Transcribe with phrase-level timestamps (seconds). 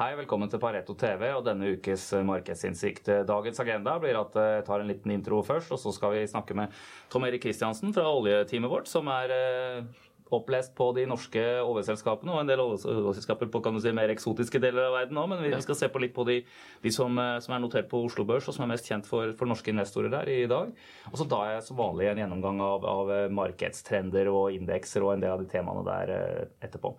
[0.00, 3.10] Hei, velkommen til Pareto TV og denne ukes markedsinnsikt.
[3.28, 6.54] Dagens agenda blir at jeg tar en liten intro først, og så skal vi snakke
[6.56, 6.72] med
[7.12, 9.98] Tom Erik Kristiansen fra oljeteamet vårt, som er eh,
[10.32, 14.62] opplest på de norske oljeselskapene og en del oljeselskaper på kan du si, mer eksotiske
[14.64, 16.38] deler av verden òg, men vi skal se på litt på de,
[16.80, 19.34] de som, eh, som, er notert på Oslo Børs og som er mest kjent for,
[19.36, 20.72] for norske investorer der i dag.
[21.12, 25.18] Og så da er jeg som vanlig en gjennomgang av, av markedstrender og indekser og
[25.18, 26.94] en del av de temaene der eh, etterpå.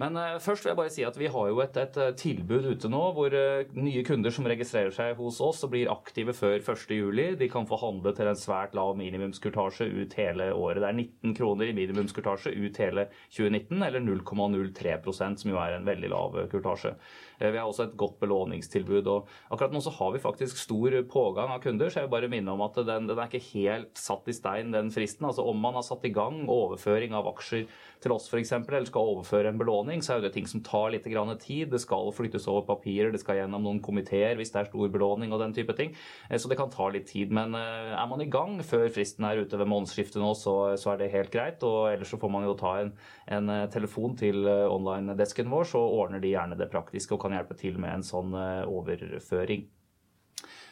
[0.00, 2.66] Men uh, først vil jeg bare si at vi har jo et, et eh, tilbud
[2.68, 6.58] ute nå hvor uh, nye kunder som registrerer seg hos oss og blir aktive før
[6.58, 10.82] 1.7, de kan få handle til en svært lav minimumskurtasje ut hele året.
[10.84, 15.88] Det er 19 kroner i minimumskurtasje ut hele 2019, eller 0,03% som jo er en
[15.88, 16.92] veldig lav kurtasje.
[17.36, 19.08] Vi har også et godt belåningstilbud.
[19.12, 22.30] og Akkurat nå så har vi faktisk stor pågang av kunder, så jeg vil bare
[22.32, 25.28] minne om at den, den er ikke helt satt i stein, den fristen.
[25.28, 27.66] Altså Om man har satt i gang overføring av aksjer
[28.02, 30.90] til oss f.eks., eller skal overføre en belåning, belåning, så er det ting som tar
[30.90, 31.70] litt tid.
[31.70, 35.32] Det skal flyttes over papirer, det skal gjennom noen komiteer hvis det er stor belåning
[35.32, 35.94] og den type ting.
[36.28, 37.30] Eh, så det kan ta litt tid.
[37.30, 40.92] Men eh, er man i gang før fristen er ute ved månedsskiftet nå, så, så,
[40.92, 41.62] er det helt greit.
[41.62, 42.92] Og ellers så får man jo ta en,
[43.26, 47.56] en eh, telefon til online-desken vår, så ordner de gjerne det praktiske og kan hjelpe
[47.58, 48.34] til med en sånn
[48.66, 49.66] overføring.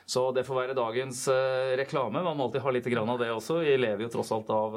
[0.05, 2.21] Så det får være dagens uh, reklame.
[2.21, 3.63] Man må alltid ha litt av det også.
[3.65, 4.77] Vi lever jo tross alt av,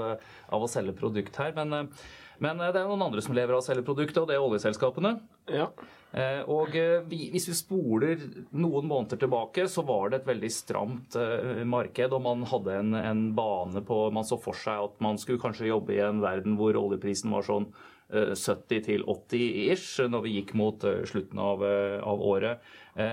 [0.56, 1.52] av å selge produkt her.
[1.58, 2.06] Men uh,
[2.44, 4.46] men eh, det er noen andre som lever av å selge produktet, og det er
[4.46, 5.14] oljeselskapene.
[5.52, 5.68] Ja.
[6.12, 8.24] Eh, og eh, hvis vi spoler
[8.56, 11.20] noen måneder tilbake, så var det et veldig stramt
[11.68, 15.42] marked, og man hadde en, en bane på Man så for seg at man skulle
[15.42, 17.70] kanskje jobbe i en verden hvor oljeprisen var sånn
[18.10, 21.64] 70 til 80 ish når vi gikk mot slutten av,
[22.08, 22.64] av året.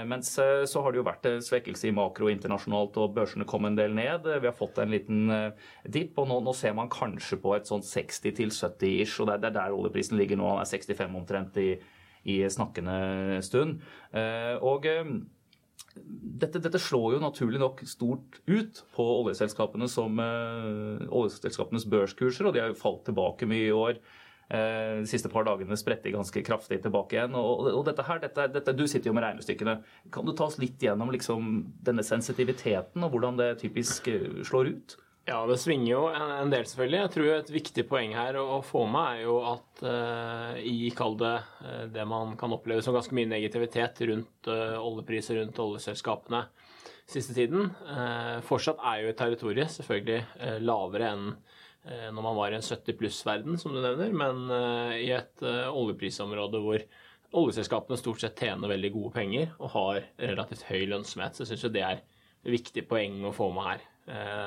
[0.06, 3.96] Mens så har det jo vært svekkelse i makro internasjonalt, og børsene kom en del
[3.96, 4.28] ned.
[4.28, 5.26] Vi har fått en liten
[5.82, 9.28] dipp, og nå, nå ser man kanskje på et sånn 60 til 70 ish, og
[9.28, 10.48] det er der oljeprisen ligger nå.
[10.54, 11.72] Han er 65 omtrent i,
[12.30, 13.82] i snakkende stund.
[14.62, 14.88] Og
[15.94, 22.62] dette, dette, slår jo naturlig nok stort ut på oljeselskapene som, oljeselskapenes børskurser, og de
[22.62, 24.00] har jo falt tilbake mye i år.
[24.48, 27.36] Eh, de siste par dagene spredte ganske kraftig tilbake igjen.
[27.38, 29.78] Og, og dette her, dette, dette, Du sitter jo med regnestykkene.
[30.12, 34.74] Kan du ta oss litt gjennom liksom, denne sensitiviteten og hvordan det typisk eh, slår
[34.74, 34.98] ut?
[35.24, 36.98] Ja, det svinger jo en, del, selvfølgelig.
[37.00, 41.16] Jeg tror et viktig poeng her å, få med er jo at eh, i kall
[41.16, 46.44] det uh, det man kan oppleve som ganske mye negativitet rundt eh, oljepriser, rundt oljeselskapene
[47.08, 47.66] siste tiden,
[48.48, 51.53] fortsatt er jo et territorium selvfølgelig lavere enn Eh,
[52.14, 55.68] når man var i en 70 pluss-verden, som du nevner, men eh, i et eh,
[55.68, 56.84] oljeprisområde hvor
[57.34, 61.74] oljeselskapene stort sett tjener veldig gode penger og har relativt høy lønnsomhet, så syns jeg
[61.74, 63.90] det er et viktig poeng å få med her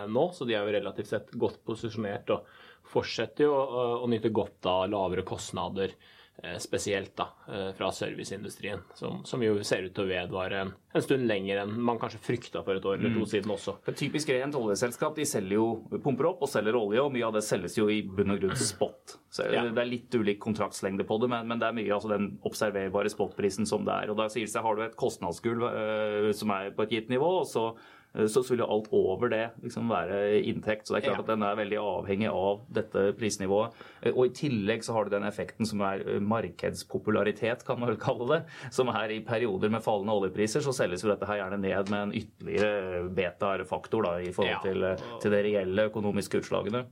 [0.08, 0.24] nå.
[0.38, 2.46] Så de er jo relativt sett godt posisjonert og
[2.88, 6.17] fortsetter jo å, nyte godt av lavere kostnader Eh,
[6.62, 11.02] spesielt da, eh, fra serviceindustrien, som, som, jo ser ut til å vedvare en, en,
[11.02, 13.30] stund lenger enn man kanskje frykta for et år eller to mm.
[13.32, 13.78] siden også.
[13.90, 15.66] Et typisk rent oljeselskap de selger jo,
[15.96, 18.62] pumper opp og selger olje, og mye av det selges jo i bunn og grunn
[18.62, 19.18] spot.
[19.34, 19.66] Så ja.
[19.66, 23.12] Det er litt ulik kontraktslengde på det, men, men det er mye altså den observerbare
[23.14, 24.14] spotprisen som det er.
[24.14, 27.14] og Da sier det seg har du et kostnadsgulv øh, som er på et gitt
[27.14, 30.88] nivå, og så Eh, så vil jo alt over det liksom være inntekt.
[30.88, 31.26] Så det er klart ja.
[31.26, 33.78] at den er veldig avhengig av dette prisnivået.
[34.02, 37.92] Eh, og i tillegg så har du den effekten som er eh, markedspopularitet, kan man
[37.94, 38.42] vel kalle det.
[38.74, 42.08] Som er i perioder med fallende oljepriser, så selges jo dette her gjerne ned med
[42.08, 44.64] en ytterligere beta-faktor i forhold ja.
[44.66, 46.88] til, til de reelle økonomiske utslagene.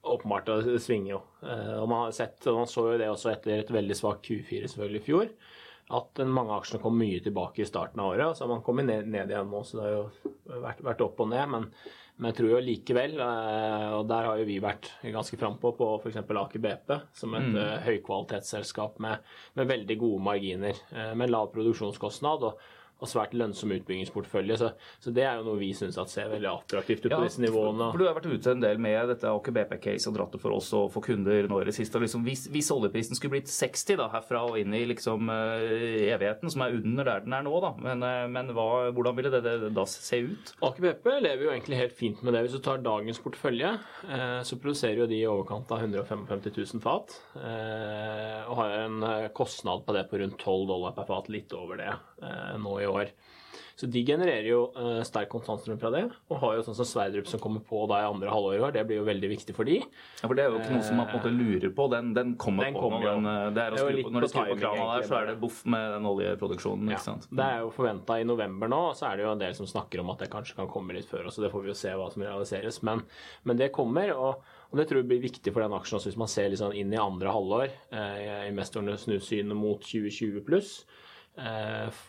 [0.00, 1.18] Åpenbart, det svinger jo.
[1.44, 4.70] Og man har sett, og man så jo det også etter et veldig svakt Q4
[4.70, 5.34] selvfølgelig i fjor
[5.90, 8.36] at mange aksjene kom mye tilbake i starten av året.
[8.38, 11.30] Så man kommet ned, ned igjen nå, så det har jo vært, vært opp og
[11.32, 11.46] ned.
[11.50, 11.66] Men,
[12.16, 15.88] men, jeg tror jo likevel, eh, og der har jo vi vært ganske frampå på
[15.98, 16.20] f.eks.
[16.22, 16.92] Aker BP,
[17.22, 17.58] som et mm.
[17.64, 22.46] Eh, høykvalitetsselskap med, med, veldig gode marginer, eh, med lav produksjonskostnad.
[22.52, 22.68] og
[23.00, 24.58] og svært lønnsom utbyggingsportefølje.
[24.60, 27.42] Så, så, det er jo noe vi syns ser veldig attraktivt ut ja, på disse
[27.42, 27.90] nivåene.
[27.92, 30.56] For Du har vært ute en del med dette Aker BP-case og dratt det for
[30.56, 32.00] oss og for kunder nå i det siste.
[32.02, 35.60] Liksom, hvis, hvis, oljeprisen skulle blitt 60 da, herfra og inn i liksom, uh,
[36.10, 37.72] evigheten, som er under der den er nå, da.
[37.80, 40.54] men, uh, men hva, hvordan ville det, det, da se ut?
[40.70, 42.44] Aker BP lever jo egentlig helt fint med det.
[42.46, 43.72] Hvis du tar dagens portefølje,
[44.10, 47.16] eh, så produserer jo de i overkant av 155 000 fat.
[47.34, 49.04] og har en
[49.36, 51.90] kostnad på det på rundt 12 dollar per fat, litt over det
[52.60, 53.12] nå i år.
[53.80, 57.28] Så de genererer jo uh, sterk kontantstrøm fra det, og har jo sånn som Sverdrup
[57.30, 58.74] som kommer på da i andre halvår i år.
[58.74, 59.78] Det blir jo veldig viktig for de.
[59.80, 61.86] Ja, for Det er jo ikke noe som man på en måte lurer på.
[61.94, 62.82] Den, den kommer den på.
[62.84, 65.16] Kommer, den, eh, det er å skru på, når du skrur på krana der, så
[65.16, 66.92] er det boff med den oljeproduksjonen.
[67.00, 67.24] sant?
[67.32, 69.72] Det er jo forventa i november nå, og så er det jo en del som
[69.72, 71.32] snakker om at det kanskje kan komme litt før.
[71.32, 72.82] Så det får vi jo se hva som realiseres.
[72.84, 73.06] Men,
[73.48, 74.12] men det kommer.
[74.12, 76.60] og og Det tror jeg blir viktig for den aksjen også, hvis man ser litt
[76.60, 77.72] sånn inn i andre halvår.
[77.90, 80.84] Eh, investorene snur synet mot 2020 pluss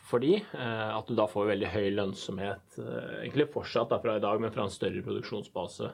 [0.10, 2.80] fordi at du da får veldig høy lønnsomhet,
[3.22, 5.92] egentlig fortsatt fra i dag, men fra en større produksjonsbase,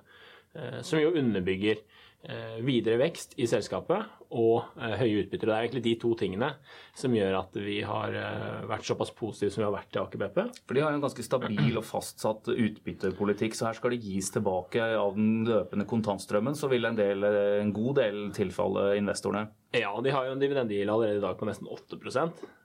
[0.81, 1.83] som jo underbygger
[2.23, 4.01] Eh, videre vekst i selskapet
[4.35, 5.47] og eh, høye utbytter.
[5.47, 6.49] Det er egentlig de to tingene
[6.97, 10.23] som gjør at vi har eh, vært såpass positive som vi har vært til Aker
[10.23, 10.39] BP.
[10.65, 14.89] For De har en ganske stabil og fastsatt utbyttepolitikk, så her skal det gis tilbake
[14.97, 16.57] av den løpende kontantstrømmen.
[16.57, 17.23] Så vil en, del,
[17.61, 19.47] en god del tilfalle investorene.
[19.77, 22.57] Ja, de har jo en dividendegild allerede i dag på nesten 8 Eh,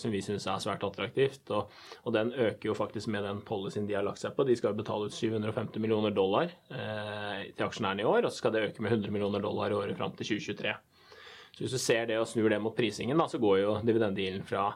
[0.00, 1.50] som vi syns er svært attraktivt.
[1.54, 1.72] Og,
[2.02, 4.46] og, den øker jo faktisk med den policyen de har lagt seg på.
[4.48, 8.56] De skal betale ut 750 millioner dollar eh, til aksjonærene i år, og så skal
[8.56, 10.74] det øke med 100 millioner dollar i året fram til 2023.
[11.52, 14.44] Så hvis du ser det og snur det mot prisingen, da, så går jo dividenddealen
[14.48, 14.70] fra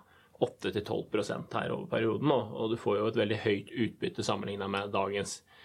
[0.44, 4.24] 8 til 12% her over perioden, og, og, du får jo et veldig høyt utbytte
[4.26, 5.55] sammenligna med dagens eh,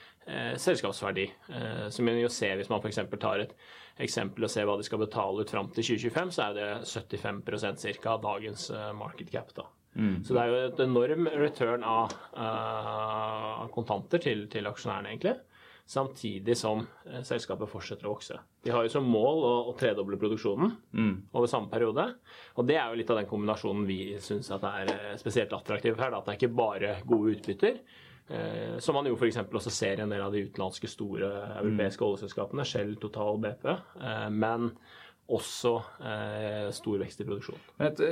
[0.57, 1.31] selskapsverdi.
[1.49, 3.01] Eh, som man jo ser hvis man f.eks.
[3.19, 3.53] tar et
[4.01, 8.01] eksempel og ser hva de skal betale ut fram til 2025, så er det 75
[8.01, 8.15] ca.
[8.15, 9.53] av dagens eh, market cap.
[9.57, 9.67] da.
[9.95, 10.21] Mm.
[10.23, 15.33] Så det er jo et enorm return av uh, kontanter til, til, aksjonærene, egentlig.
[15.91, 18.37] Samtidig som uh, selskapet fortsetter å vokse.
[18.63, 21.11] De har jo som mål å, å tredoble produksjonen mm.
[21.33, 22.05] over samme periode.
[22.55, 26.15] Og det er jo litt av den kombinasjonen vi syns er spesielt attraktiv her.
[26.15, 27.83] Da, at det er ikke bare gode utbytter,
[28.31, 29.37] Eh, som man jo f.eks.
[29.43, 31.29] også ser i en del av de utenlandske store
[31.59, 32.07] europeiske mm.
[32.07, 33.67] oljeselskapene, Shell, Total, BP.
[33.99, 34.71] Eh, men
[35.31, 35.71] også
[36.03, 37.63] eh, stor vekst i produksjonen.
[37.97, 38.09] Det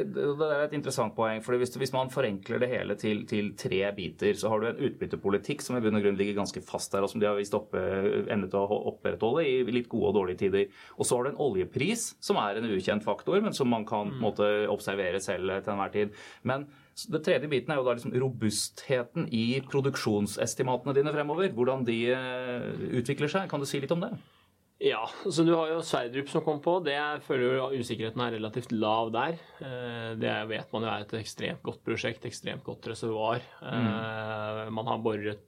[0.47, 1.41] er et interessant poeng.
[1.45, 4.81] for hvis, hvis, man forenkler det hele til, til, tre biter, så har du en
[4.89, 7.55] utbyttepolitikk som i bunn og grunn ligger ganske fast der, og som de har vist
[7.57, 7.79] oppe,
[8.25, 10.81] evnet å opprettholde i litt gode og dårlige tider.
[10.97, 14.13] Og så har du en oljepris som er en ukjent faktor, men som man kan
[14.13, 14.21] mm.
[14.23, 16.15] måte, observere selv til enhver tid.
[16.47, 16.67] Men
[17.07, 21.53] det tredje biten er jo da liksom robustheten i produksjonsestimatene dine fremover.
[21.55, 23.47] Hvordan de eh, utvikler seg.
[23.51, 24.11] Kan du si litt om det?
[24.79, 26.77] Ja, så du har jo Sverdrup som kom på.
[26.85, 29.35] Det jeg føler jo usikkerheten er relativt lav der.
[29.59, 33.43] Eh, det vet man jo er et ekstremt godt prosjekt, ekstremt godt reservoar.
[33.59, 33.89] Mm.
[33.89, 35.45] Eh, man har boret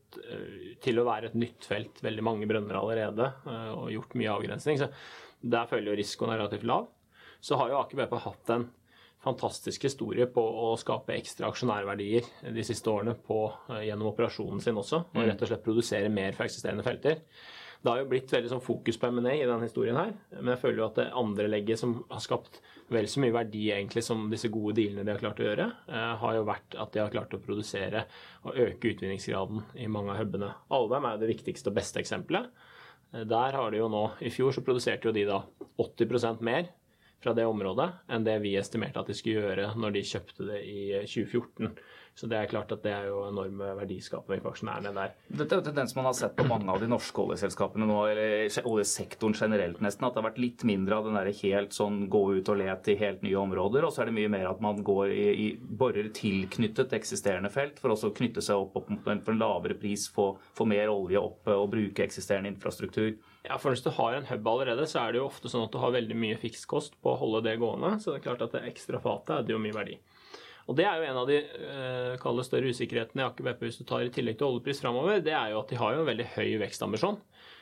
[0.83, 3.30] til å være et nytt felt veldig mange brønner allerede
[3.78, 4.81] og gjort mye avgrensning.
[4.81, 4.89] Så
[5.39, 6.89] der føler jo risikoen er relativt lav.
[7.39, 8.68] Så har jo Aker BP hatt en
[9.22, 14.77] fantastisk historie på å skape ekstra aksjonærverdier de siste årene på, eh, gjennom operasjonen sin
[14.81, 15.25] også, og mm.
[15.30, 17.22] rett og slett produsere mer for eksisterende felter.
[17.81, 20.62] Det har jo blitt veldig sånn fokus på M&A i denne historien her, men jeg
[20.62, 22.60] føler jo at det andre legget som har skapt
[22.94, 26.12] vel så mye verdi egentlig som disse gode dealene de har klart å gjøre, eh,
[26.22, 28.04] har jo vært at de har klart å produsere
[28.45, 30.51] og øke utvinningsgraden i mange av hubene.
[30.78, 32.51] Alvheim er jo det viktigste og beste eksempelet.
[33.16, 35.42] Eh, der har de jo nå, I fjor så produserte jo de da
[35.81, 36.69] 80% mer
[37.22, 40.62] fra det området enn det vi estimerte at de skulle gjøre når de kjøpte det
[40.69, 41.74] i 2014.
[42.16, 45.13] Så det er klart at det er jo enorme verdiskaping for aksjonærene der.
[45.31, 48.68] Dette er jo tendens man har sett på mange av de norske oljeselskapene nå, eller
[48.68, 52.24] oljesektoren generelt nesten, at det har vært litt mindre av den der helt sånn gå
[52.38, 54.84] ut og let i helt nye områder, og så er det mye mer at man
[54.86, 59.34] går i, i borer tilknyttet eksisterende felt for også å knytte seg opp, opp for
[59.34, 63.16] en lavere pris, få, få mer olje opp og bruke eksisterende infrastruktur.
[63.48, 65.74] Ja, for Hvis du har en hub allerede, så er det jo ofte sånn at
[65.74, 67.96] du har veldig mye fikskost på å holde det gående.
[68.04, 69.98] Så det er klart at det ekstra fatet er det jo mye verdi.
[70.69, 73.86] Og Det er jo en av de eh, større usikkerhetene i Aker BP hvis du
[73.88, 75.24] tar i tillegg til oljepris framover.
[75.25, 77.18] Det er jo at de har jo en veldig høy vekstambisjon.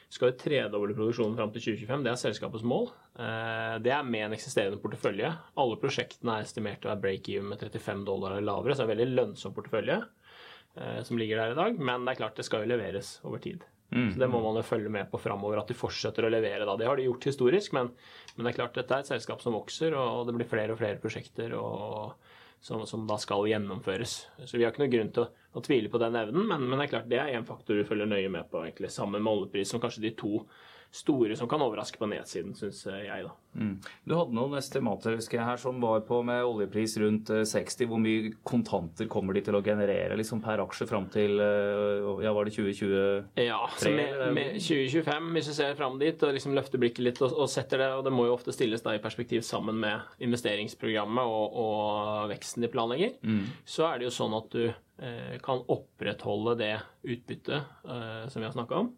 [0.10, 2.04] De skal jo tredoble produksjonen fram til 2025.
[2.06, 2.88] Det er selskapets mål.
[3.22, 5.32] Eh, det er med en eksisterende portefølje.
[5.62, 8.88] Alle prosjektene er estimert til å være break-even med 35 dollar eller lavere, så det
[8.88, 11.84] er en veldig lønnsom portefølje eh, som ligger der i dag.
[11.92, 13.68] Men det er klart det skal jo leveres over tid.
[13.94, 14.10] Mm.
[14.14, 16.66] Så Det må man jo følge med på framover, at de fortsetter å levere.
[16.66, 16.76] da.
[16.78, 17.94] Det har de gjort historisk, men,
[18.36, 20.82] men, det er klart dette er et selskap som vokser, og det blir flere og
[20.82, 21.54] flere prosjekter.
[21.58, 22.18] og
[22.62, 24.16] som, som, da skal gjennomføres.
[24.46, 26.78] Så vi har ikke noen grunn til å, å tvile på den evnen, men, men,
[26.80, 29.32] det er klart det er en faktor du følger nøye med på, egentlig, sammen med
[29.32, 30.44] oljepris, som kanskje de to
[30.92, 33.24] store som kan overraske på nedsiden, syns jeg.
[33.26, 33.34] da.
[33.54, 33.76] Mm.
[34.06, 37.84] Du hadde noen estimater husker jeg, her som var på med oljepris rundt 60.
[37.84, 42.24] Eh, Hvor mye kontanter kommer de til å generere liksom, per aksje fram til eh,
[42.26, 43.04] ja, var det 2023?
[43.46, 47.22] Ja, så med, med 2025, hvis du ser fram dit og liksom løfter blikket litt
[47.22, 50.22] og, og, setter det, og det må jo ofte stilles da i perspektiv sammen med
[50.26, 53.44] investeringsprogrammet og, og veksten de planlegger, mm.
[53.66, 56.74] så er det jo sånn at du eh, kan opprettholde det
[57.06, 58.92] utbyttet eh, som vi har snakka om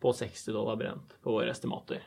[0.00, 2.02] på 60 dollar brent på våre estimater.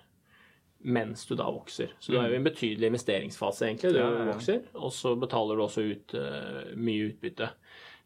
[0.79, 1.93] Mens du da vokser.
[1.99, 3.95] Så du er jo i en betydelig investeringsfase, egentlig.
[3.95, 4.25] Du ja, ja, ja.
[4.29, 7.49] vokser, og så betaler du også ut uh, mye utbytte.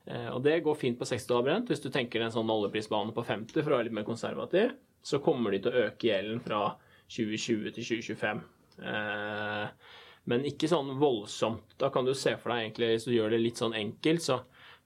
[0.08, 1.74] Uh, og det går fint på 60 dollar brent.
[1.74, 4.72] Hvis du tenker en sånn oljeprisbane på 50 for å være litt mer konservativ,
[5.04, 6.62] så kommer de til å øke gjelden fra
[7.12, 8.42] 2020 til 2025.
[8.80, 10.00] Uh, eh,
[10.32, 11.76] men ikke sånn voldsomt.
[11.82, 14.40] Da kan du se for deg egentlig, hvis du gjør det litt sånn enkelt, så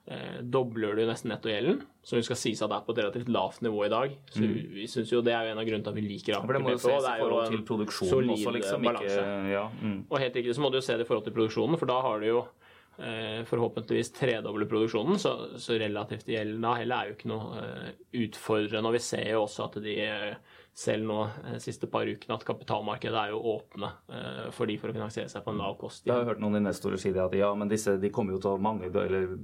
[0.06, 3.32] eh, dobler du nesten nettogjelden, som vi skal sies at det er på et relativt
[3.34, 4.18] lavt nivå i dag.
[4.32, 4.52] Så mm.
[4.76, 6.46] vi synes jo Det er jo en av grunnene til at vi liker Aker.
[6.46, 8.92] For det er jo en solid til også, liksom.
[8.92, 9.98] Ikke, ja, mm.
[10.10, 12.02] Og helt riktig så må du jo se det i forhold til produksjonen, for da
[12.06, 12.44] har du jo
[13.00, 17.64] eh, forhåpentligvis tredoble produksjonen, så, så relativt til gjelden da heller er jo ikke noe
[17.64, 17.90] eh,
[18.26, 18.92] utfordrende.
[18.92, 19.98] Og vi ser jo også at de
[20.76, 21.22] selv nå
[21.54, 23.94] de siste par ukene at kapitalmarkedet er jo åpne
[24.52, 26.04] for de for å finansiere seg på en lav kost.
[26.04, 28.58] Jeg har hørt noen investorer si det at ja, men disse de kommer jo til
[28.58, 29.38] å mangle eller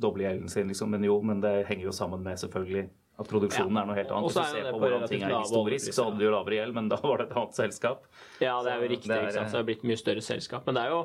[0.00, 0.90] doble gjelden sin, liksom.
[0.94, 2.88] Men jo, men det henger jo sammen med selvfølgelig
[3.18, 3.82] at produksjonen ja.
[3.82, 4.28] er noe helt annet.
[4.30, 6.90] Hvis du ser på hvordan ting er historisk, så hadde du jo lavere gjeld, men
[6.90, 8.04] da var det et annet selskap.
[8.38, 9.10] Ja, det er jo riktig.
[9.10, 9.50] Det, er, ikke sant?
[9.50, 10.68] Så det har blitt mye større selskap.
[10.68, 11.00] Men det er jo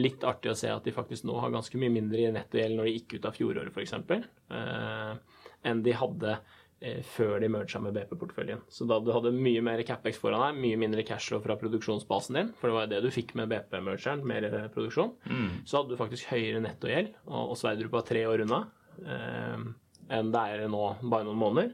[0.00, 2.88] litt artig å se at de faktisk nå har ganske mye mindre i nettogjeld når
[2.88, 3.94] de gikk ut av fjoråret, f.eks.,
[4.56, 6.38] eh, enn de hadde
[7.02, 8.60] før de merga med BP-porteføljen.
[8.70, 12.52] Så da du hadde mye mer Capex foran deg, mye mindre cashflow fra produksjonsbasen din,
[12.60, 15.48] for det var jo det du fikk med BP-mergeren, mer produksjon, mm.
[15.66, 18.62] så hadde du faktisk høyere nettogjeld, og, og Sverdrup var tre år unna.
[19.02, 19.66] Eh,
[20.18, 21.72] enn det er nå bare noen måneder,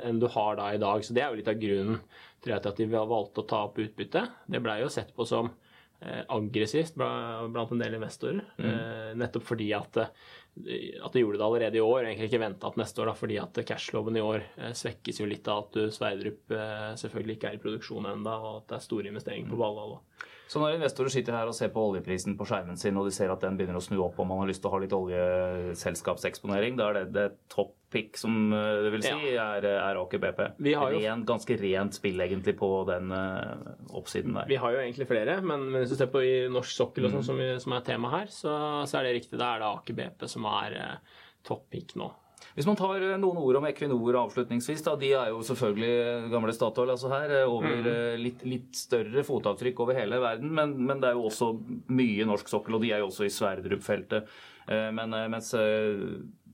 [0.00, 1.04] enn du har da i dag.
[1.04, 2.00] Så det er jo litt av grunnen
[2.42, 4.24] til at de valgte å ta opp utbytte.
[4.50, 5.50] Det blei jo sett på som
[6.02, 8.42] eh, aggressivt blant en del investorer.
[8.58, 8.68] Mm.
[8.70, 10.12] Eh, nettopp fordi at, eh,
[10.52, 13.16] at de gjorde det allerede i år, og egentlig ikke venta at neste år, da,
[13.16, 14.44] fordi at cashloven i år
[14.76, 16.52] svekkes jo litt av at du Sverdrup
[17.00, 19.96] selvfølgelig ikke er i produksjon ennå, og at det er store investeringer på Valhall.
[20.52, 23.30] Så når investorer sitter her og ser på oljeprisen på skjermen sin, og de ser
[23.32, 26.76] at den begynner å snu opp og man har lyst til å ha litt oljeselskapseksponering,
[26.76, 29.46] da er det, det topp pick, som eh, det vil si, ja.
[29.56, 30.42] er, er Aker BP.
[30.64, 34.48] Vi har Ren, ganske rent spill egentlig på den oppsiden der.
[34.48, 37.14] Vi har jo egentlig flere, men, men hvis du ser på i norsk sokkel og
[37.14, 37.28] sånn, mm.
[37.30, 38.54] som, som, er tema her, så,
[38.84, 39.40] så, er det riktig.
[39.40, 42.12] Da er det Aker BP som er uh, top nå.
[42.56, 46.54] Hvis man tar eh, noen ord om Equinor avslutningsvis, da, de er jo selvfølgelig gamle
[46.56, 47.88] Statoil altså her, eh, over mm.
[47.92, 50.52] Eh, litt, litt, større fotavtrykk over hele verden.
[50.54, 51.52] Men, men, det er jo også
[51.92, 54.30] mye norsk sokkel, og de er jo også i Sverdrup-feltet.
[54.68, 55.48] Men, mens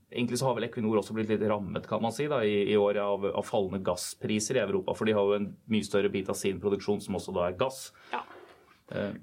[0.09, 2.77] Egentlig så har vel Equinor også blitt litt rammet kan man si, da, i, i
[2.81, 4.95] år av, av, fallende gasspriser i Europa.
[4.97, 7.59] For de har jo en mye større bit av sin produksjon som også da er
[7.59, 7.91] gass.
[8.09, 8.23] Ja.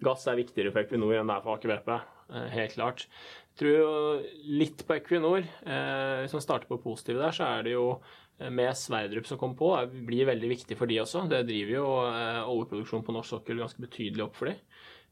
[0.07, 1.91] Gass er viktigere for Equinor enn det er for Aker BP.
[2.27, 5.45] Helt klart Jeg tror litt på Equinor.
[5.45, 7.85] Eh, hvis man starter på positive der, så er det jo
[8.41, 11.25] eh, med Sverdrup som kom på, det blir veldig viktig for de også.
[11.31, 11.87] Det driver jo
[12.57, 14.59] oljeproduksjonen på norsk sokkel ganske betydelig opp for de.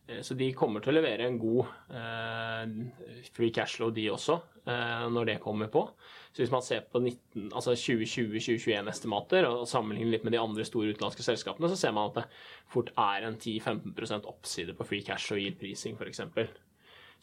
[0.07, 5.07] Eh, så de kommer til å levere en god Free free cashflow, de også, eh,
[5.13, 5.87] når det kommer på.
[6.33, 11.25] Så hvis man ser på altså 2020-2021-estimater og sammenligner litt med de andre store utenlandske
[11.25, 12.27] selskapene, så ser man at det
[12.73, 16.25] fort er en 10-15% oppside på free cash og yield prising, f.eks.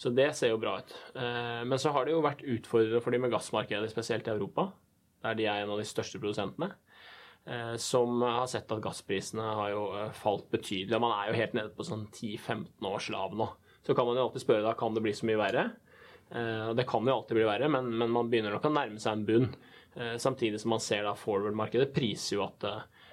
[0.01, 0.93] Så det ser jo bra ut.
[1.13, 4.71] Eh, men så har det jo vært utfordrende for de med gassmarkedet, spesielt i Europa,
[5.21, 6.71] der de er en av de største produsentene.
[7.45, 10.97] Eh, som har sett at gassprisene har jo eh, falt betydelig.
[11.01, 13.47] Man er jo helt nede på sånn 10-15 års lav nå.
[13.85, 15.69] Så kan man jo alltid spørre da, kan det bli så mye verre.
[16.31, 19.23] Det kan jo alltid bli verre, men, men man begynner nok å nærme seg en
[19.27, 19.47] bunn.
[20.21, 22.63] Samtidig som man ser da forward-markedet priser jo at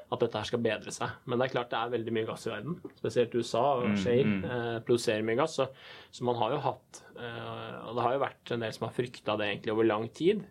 [0.08, 1.16] at dette her skal bedre seg.
[1.28, 2.78] Men det er klart det er veldig mye gass i verden.
[2.96, 4.46] Spesielt USA og Shale mm, mm.
[4.56, 5.58] eh, produserer mye gass.
[5.60, 5.68] Så,
[6.10, 8.96] så, man har jo hatt eh, Og det har jo vært en del som har
[8.96, 10.46] frykta det egentlig over lang tid.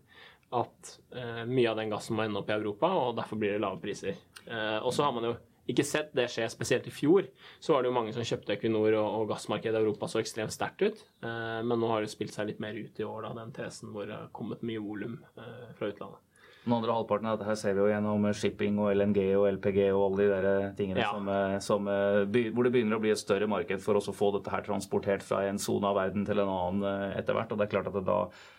[0.58, 3.64] At eh, mye av den gassen må ende opp i Europa, og derfor blir det
[3.66, 4.22] lave priser.
[4.46, 5.36] Eh, og så har man jo
[5.68, 7.28] ikke sett det skje, spesielt i fjor.
[7.60, 10.56] Så var det jo mange som kjøpte Equinor, og, og gassmarkedet i Europa så ekstremt
[10.56, 11.02] sterkt ut.
[11.26, 13.92] Eh, men nå har det spilt seg litt mer ut i år, da, den tesen
[13.96, 16.24] hvor det har kommet mye volum eh, fra utlandet.
[16.68, 19.78] Den andre halvparten av dette her ser vi jo gjennom shipping og LNG og LPG
[19.86, 21.14] og alle de der tingene ja.
[21.16, 24.16] som, eh, som, eh, hvor det begynner å bli et større marked for oss å
[24.16, 27.54] få dette her transportert fra en sone av verden til en annen eh, etter hvert.
[27.56, 28.18] Og det er klart at da,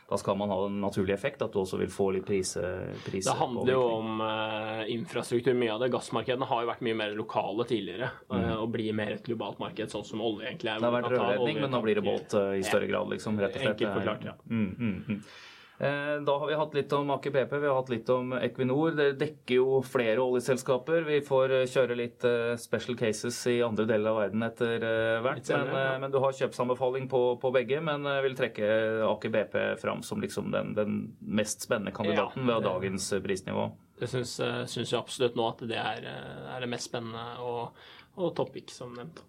[0.09, 2.63] da, skal man ha en naturlig effekt, at du også vil få litt prise,
[3.05, 5.53] prise Det handler jo om uh, infrastruktur.
[5.61, 5.91] Mye av det.
[5.93, 8.09] Gassmarkedene har jo vært mye mer lokale tidligere.
[8.33, 8.49] Mm.
[8.55, 10.81] og blir mer et globalt marked, sånn som olje egentlig er.
[10.81, 13.37] Det har vært rørledning, men nå blir det båt uh, i større grad, liksom.
[13.45, 13.77] Rett og slett.
[13.77, 14.37] Enkelt forklart, ja.
[14.49, 15.21] Mm, mm, mm.
[15.21, 15.47] Eh,
[15.79, 18.97] da har vi hatt litt om Aker BP, vi har hatt litt om Equinor.
[18.99, 21.05] Det dekker jo flere oljeselskaper.
[21.07, 24.87] Vi får eh, kjøre litt eh, special cases i andre deler av verden etter
[25.23, 25.53] hvert.
[25.71, 28.71] Men, men du har kjøpsanbefaling på, på, begge, men vil trekke
[29.07, 33.69] Aker BP fram som liksom den, den mest spennende kandidaten ved dagens prisnivå.
[33.99, 34.35] Det syns,
[34.71, 36.09] syns jeg absolutt nå at det er,
[36.57, 37.79] er det mest spennende og,
[38.19, 39.23] og topic, som nevnt.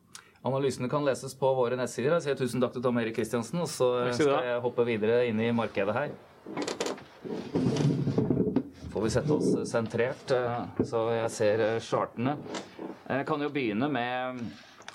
[0.50, 2.16] Analysene kan leses på våre nettsider.
[2.18, 5.42] Jeg sier tusen takk til Tom Erik Kristiansen, og så skal jeg hoppe videre inn
[5.44, 6.18] i markedet her
[9.00, 12.34] får vi sette oss sentrert, eh, så jeg ser eh, chartene.
[13.08, 14.42] Jeg kan jo begynne med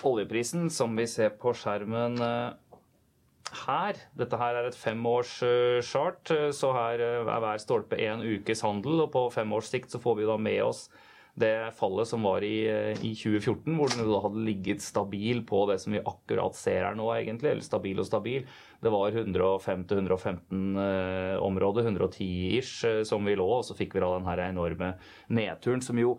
[0.05, 2.83] oljeprisen, som vi ser på skjermen eh,
[3.65, 4.03] her.
[4.13, 5.39] Dette her er et femårs
[5.89, 9.07] chart, så her er hver stolpe én ukes handel.
[9.07, 10.85] Og på femårssikt sikt så får vi da med oss
[11.35, 12.63] det fallet som var i,
[13.03, 17.09] i 2014, hvor den hadde ligget stabil på det som vi akkurat ser her nå,
[17.17, 17.51] egentlig.
[17.51, 18.47] Eller stabil og stabil.
[18.85, 24.05] Det var 105-115 eh, område, 110 ish, eh, som vi lå, og så fikk vi
[24.05, 24.95] da den her enorme
[25.35, 26.15] nedturen som jo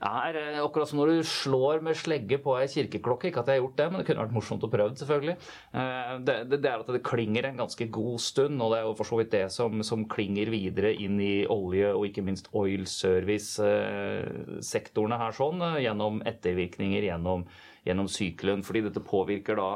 [0.00, 3.28] er eh, akkurat som når du slår med slegge på ei kirkeklokke.
[3.28, 5.36] Ikke at jeg har gjort det, men det kunne vært morsomt å prøve, selvfølgelig.
[5.76, 8.84] Eh, det, det, det, er at det klinger en ganske god stund, og det er
[8.88, 12.46] jo for så vidt det som, som klinger videre inn i olje- og ikke minst
[12.56, 17.40] oil service-sektorene her sånn, gjennom ettervirkninger gjennom,
[17.84, 18.62] gjennom sykelen.
[18.64, 19.70] Fordi dette påvirker da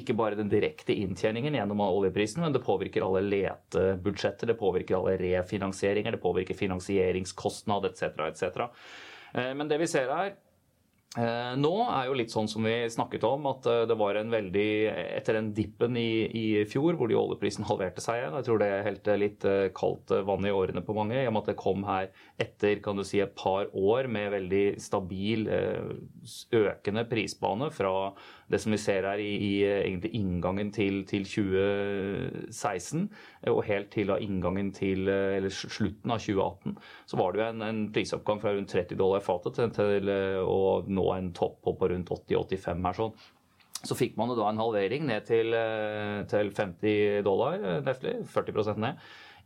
[0.00, 5.14] ikke bare den direkte inntjeningen gjennom oljeprisen, men det påvirker alle letebudsjetter, det påvirker alle
[5.20, 8.02] refinansieringer, det påvirker finansieringskostnad etc.
[8.26, 8.42] etc.
[9.34, 10.38] Eh, men det vi ser her
[11.18, 14.28] Eh, nå er jo litt sånn som vi snakket om, at eh, det var en
[14.30, 14.66] veldig
[15.16, 18.68] Etter den dippen i, i fjor, hvor de oljeprisen halverte seg igjen Jeg tror det
[18.86, 22.12] helte litt kaldt vann i årene på mange, i og med at det kom her
[22.38, 25.50] etter kan du si, et par år med veldig stabil,
[26.54, 27.92] økende prisbane fra
[28.50, 33.06] det som vi ser her i, i egentlig inngangen til, til, 2016,
[33.52, 36.76] og helt til inngangen til eller slutten av 2018,
[37.10, 40.60] så var det jo en, en prisoppgang fra rundt 30 dollar fatet til, til å
[40.86, 43.16] nå en topp på rundt 80-85 her sånn.
[43.80, 45.54] Så fikk man da en halvering ned til,
[46.28, 49.00] til 50 dollar, neflig, 40 ned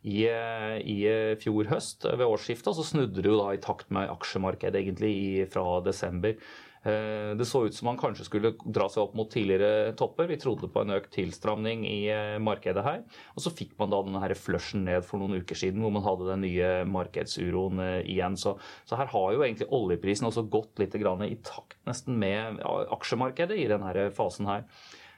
[0.05, 2.77] i, eh, i, eh, fjor høst ved årsskiftet.
[2.77, 6.37] Så snudde det jo da i takt med aksjemarkedet egentlig i, fra desember.
[6.85, 10.29] Eh, det så ut som man kanskje skulle dra seg opp mot tidligere topper.
[10.29, 12.01] Vi trodde på en økt tilstramning i
[12.41, 13.03] markedet her.
[13.33, 16.29] Og så fikk man da denne flushen ned for noen uker siden, hvor man hadde
[16.29, 18.37] den nye markedsuroen igjen.
[18.37, 23.57] Så, så her har jo egentlig oljeprisen også gått litt i takt nesten med aksjemarkedet
[23.57, 24.69] i denne fasen her.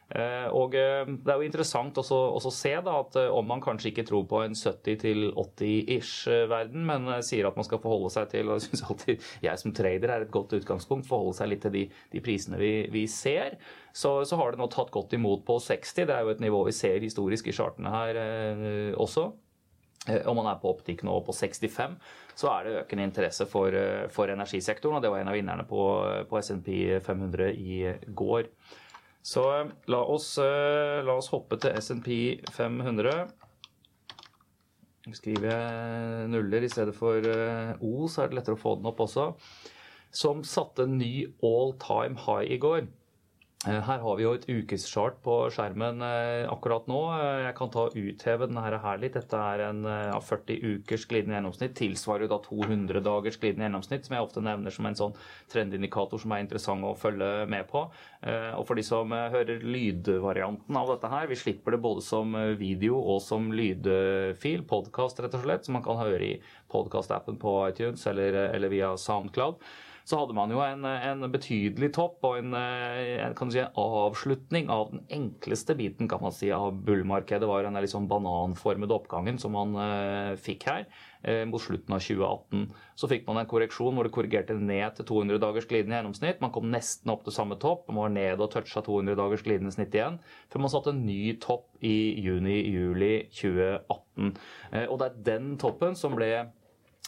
[0.07, 3.61] Eh, og eh, Det er jo interessant også, også se da, at eh, om man
[3.63, 8.55] kanskje ikke tror på en 70-80-ish-verden, men sier at man skal forholde seg til og
[8.55, 11.83] jeg synes alltid jeg som trader er et godt utgangspunkt, forholde seg litt til de,
[12.13, 13.57] de prisene vi, vi ser,
[13.91, 15.91] så, så, har det nå tatt godt imot på 60.
[15.97, 19.23] Det er jo et nivå vi ser historisk i chartene her eh, også.
[20.07, 21.99] Om man er på optikk nå på 65,
[22.39, 23.67] så er det økende interesse for,
[24.13, 24.95] for energisektoren.
[24.95, 25.81] og Det var en av vinnerne på,
[26.29, 26.67] på SNP
[27.03, 28.47] 500 i går.
[29.27, 32.09] Så eh, la oss, eh, la oss hoppe til SNP
[32.55, 33.25] 500.
[35.15, 38.87] Skriver jeg nuller i stedet for eh, O, så er det lettere å få den
[38.87, 39.33] opp også.
[40.15, 42.87] Som satte ny all time high i går.
[43.65, 46.97] Eh, her har vi jo et ukeschart på skjermen eh, akkurat nå.
[47.15, 49.15] Eh, jeg kan ta utheve denne her litt.
[49.17, 51.73] Dette er en ja, 40 ukers glidende gjennomsnitt.
[51.79, 55.17] Tilsvarer jo da 200 dagers glidende gjennomsnitt, som jeg ofte nevner som en sånn
[55.49, 57.87] trendindikator som er interessant å følge med på.
[58.27, 62.99] Og for de som hører lydvarianten av dette her, vi slipper det både som video
[62.99, 66.37] og som lydfil, podkast rett og slett, som man kan høre i
[66.71, 69.61] podkastappen på iTunes eller, eller via Soundcloud
[70.07, 75.01] så hadde man jo en, en betydelig topp og en, en, si, avslutning av den
[75.11, 77.47] enkleste biten kan man si, av bullmarkedet.
[77.49, 80.85] var den liksom bananformede oppgangen som man uh, fikk her
[81.27, 82.69] uh, mot slutten av 2018.
[82.95, 86.39] Så fikk man en korreksjon hvor det korrigerte ned til 200 dagers glidende gjennomsnitt.
[86.43, 89.75] Man kom nesten opp til samme topp, man var ned og toucha 200 dagers glidende
[89.75, 94.31] snitt igjen, før man satte en ny topp i juni-juli 2018.
[94.71, 96.31] Uh, og det er den toppen som ble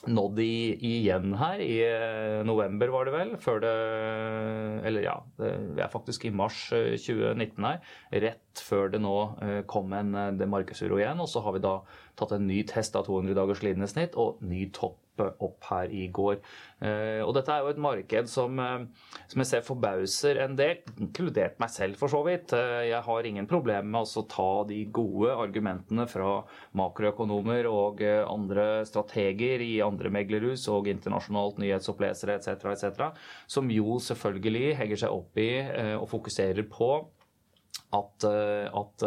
[0.08, 3.34] nådd i, igjen her i eh, november, var det vel.
[3.42, 3.74] Før det
[4.88, 7.98] Eller ja, vi er faktisk i mars 2019 eh, her.
[8.28, 10.16] Rett før det nå eh, kom en
[10.50, 11.20] markedsuro igjen.
[11.20, 11.76] Og så har vi da
[12.20, 16.08] tatt en ny test av 200 dagers glidende snitt og ny topp opp her i
[16.14, 16.40] går.
[16.80, 18.86] Eh, og dette er jo et marked som, eh,
[19.28, 22.54] som jeg ser forbauser en del, inkludert meg selv for så vidt.
[22.56, 26.44] Eh, jeg har ingen problemer med å ta de gode argumentene fra
[26.80, 33.12] makroøkonomer og andre strateger i andre meglerhus og internasjonalt nyhetsopplesere etc., etc.,
[33.48, 35.50] som jo selvfølgelig henger seg opp i
[36.00, 36.90] og fokuserer på
[37.96, 39.06] at, at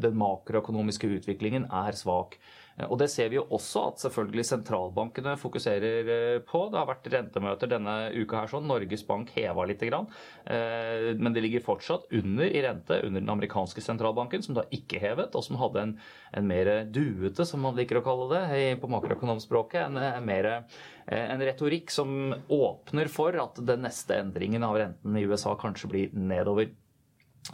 [0.00, 2.38] den makroøkonomiske utviklingen er svak.
[2.86, 6.60] Og Det ser vi jo også at selvfølgelig sentralbankene fokuserer eh, på.
[6.70, 8.68] Det har vært rentemøter denne uka her sånn.
[8.70, 13.82] Norges Bank heva litt, eh, men det ligger fortsatt under i rente under den amerikanske
[13.82, 15.96] sentralbanken, som da ikke hevet, og som hadde en,
[16.38, 21.46] en mer duete, som man liker å kalle det på makroøkonomspråket, en, en, eh, en
[21.50, 26.70] retorikk som åpner for at den neste endringen av renten i USA kanskje blir nedover.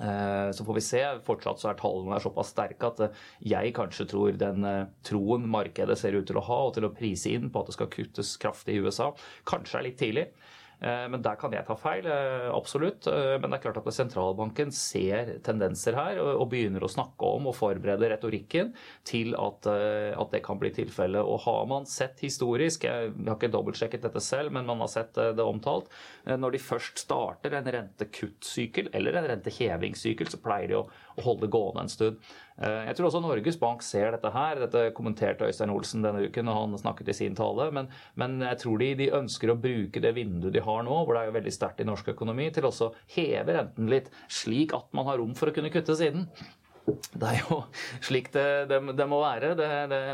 [0.01, 1.03] Eh, så får vi se.
[1.27, 3.21] Fortsatt så er tallene såpass sterke at eh,
[3.55, 6.93] jeg kanskje tror den eh, troen markedet ser ut til å ha, og til å
[6.95, 9.13] prise inn på at det skal kuttes kraftig i USA,
[9.49, 10.27] kanskje er litt tidlig.
[10.85, 13.07] Eh, men der kan jeg ta feil, eh, absolutt.
[13.09, 17.49] Eh, men det er klart at sentralbanken ser tendenser her og begynner å snakke om
[17.49, 18.75] og forberede retorikken
[19.09, 21.25] til at, at det kan bli tilfellet.
[21.25, 25.15] Og har man sett historisk, jeg har ikke dobbeltsjekket dette selv, men man har sett
[25.15, 25.89] det omtalt,
[26.27, 30.85] når de først starter en rentekuttsykkel eller en rentehevingssykkel, så pleier de å,
[31.19, 32.33] å holde gående en stund.
[32.55, 34.61] Jeg tror også Norges Bank ser dette her.
[34.63, 37.67] Dette kommenterte Øystein Olsen denne uken når han snakket i sin tale.
[37.75, 37.89] Men,
[38.21, 41.25] men jeg tror de, de, ønsker å bruke det vinduet de har nå, hvor det
[41.25, 45.19] er veldig sterkt i norsk økonomi, til også heve renten litt, slik at man har
[45.23, 46.29] rom for å kunne kutte siden.
[46.85, 47.63] Det er jo
[48.05, 49.55] slik det, det, det må være.
[49.59, 49.69] Det,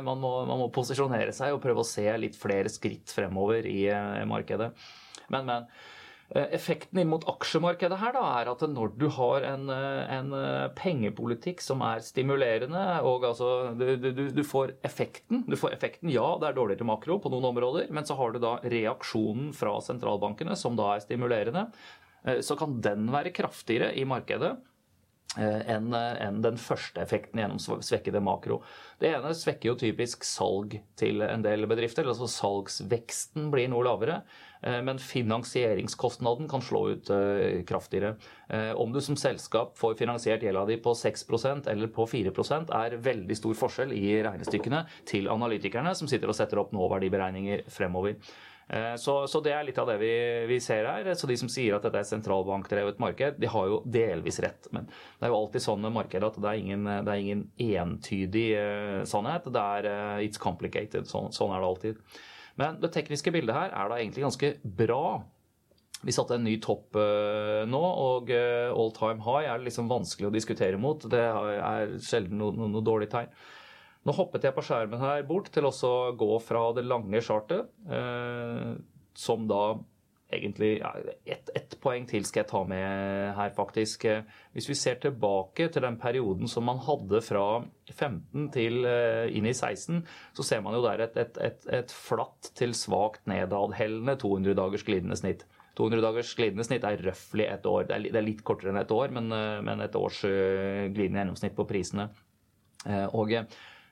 [0.06, 3.82] man, må, man, må, posisjonere seg og prøve å se litt flere skritt fremover i,
[3.88, 4.70] i eh, markedet.
[5.32, 5.72] Men, men.
[6.30, 10.30] Eh, effekten inn mot aksjemarkedet her da, er at når du har en, eh, en
[10.78, 16.28] pengepolitikk som er stimulerende, og altså du, du, du, får effekten Du får effekten, ja,
[16.38, 20.54] det er dårligere makro på noen områder, men så har du da reaksjonen fra sentralbankene,
[20.54, 21.66] som da er stimulerende.
[22.44, 24.52] Så kan den være kraftigere i markedet
[25.38, 28.56] Eh, enn en den første effekten gjennom svekkede makro.
[28.98, 32.08] Det ene svekker jo typisk salg til en del bedrifter.
[32.08, 38.14] altså Salgsveksten blir noe lavere, eh, men finansieringskostnaden kan slå ut eh, kraftigere.
[38.76, 43.36] Om du som selskap får finansiert gjelda di på 6% eller på 4% er veldig
[43.38, 48.18] stor forskjell i regnestykkene til analytikerne som sitter og setter opp nåverdiberegninger fremover.
[48.72, 50.12] Eh, så, så, det er litt av det vi,
[50.46, 51.08] vi, ser her.
[51.18, 54.68] Så de som sier at dette er sentralbankdrevet marked, de har jo delvis rett.
[54.74, 57.46] Men det er jo alltid sånn med markedet at det er ingen, det er ingen
[57.80, 59.48] entydig uh, sannhet.
[59.50, 61.10] Det er uh, it's complicated.
[61.10, 62.20] Sånn, sånn, er det alltid.
[62.58, 65.20] Men det tekniske bildet her er da egentlig ganske bra.
[66.00, 70.30] Vi satte en ny topp uh, nå, og all time high er det liksom vanskelig
[70.30, 71.04] å diskutere mot.
[71.12, 73.32] Det er sjelden noe, noe, noe dårlig tegn.
[74.08, 77.68] Nå hoppet jeg på skjermen her bort til også å gå fra det lange chartet,
[77.92, 78.70] eh,
[79.12, 79.74] som da
[80.32, 80.92] egentlig ja,
[81.24, 84.06] ett et poeng til skal jeg ta med her, faktisk.
[84.54, 87.44] Hvis vi ser tilbake til den perioden som man hadde fra
[87.90, 90.02] 15 til uh, inn i 16,
[90.36, 94.86] så ser man jo der et, et, et, et flatt til svakt nedadhellende 200 dagers
[94.86, 95.46] glidende snitt.
[95.78, 97.88] 200 dagers glidende snitt er røftlig et år.
[97.88, 100.86] Det er, det er, litt kortere enn et år, men, uh, men et års uh,
[100.92, 102.10] glidende gjennomsnitt på prisene.
[103.12, 103.34] Og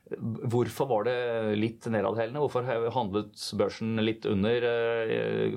[0.09, 1.17] Hvorfor var det
[1.61, 2.41] litt nedadhellende?
[2.41, 4.65] Hvorfor handlet børsen litt under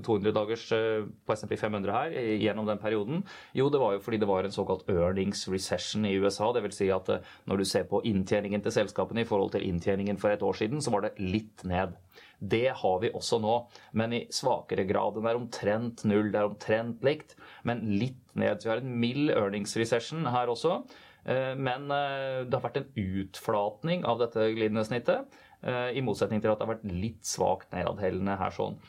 [0.03, 3.23] 200 eh, dagers eh, på SMP 500 her gjennom den perioden?
[3.55, 6.51] Jo, det var jo fordi det var en såkalt earnings recession i USA.
[6.51, 6.81] Dvs.
[6.81, 10.33] Si at eh, når du ser på inntjeningen til selskapene i forhold til inntjeningen for
[10.33, 11.95] et år siden, så var det litt ned.
[12.41, 13.53] Det har vi også nå,
[13.95, 15.15] men i svakere grad.
[15.15, 18.57] Den er omtrent null, det er omtrent likt, men litt ned.
[18.59, 20.81] Så vi har en mild earnings recession her også.
[21.25, 26.41] Eh, men eh, det har vært en utflatning av dette glidende snittet, eh, i motsetning
[26.41, 28.79] til at det har vært litt svakt nedadhellende her sånn.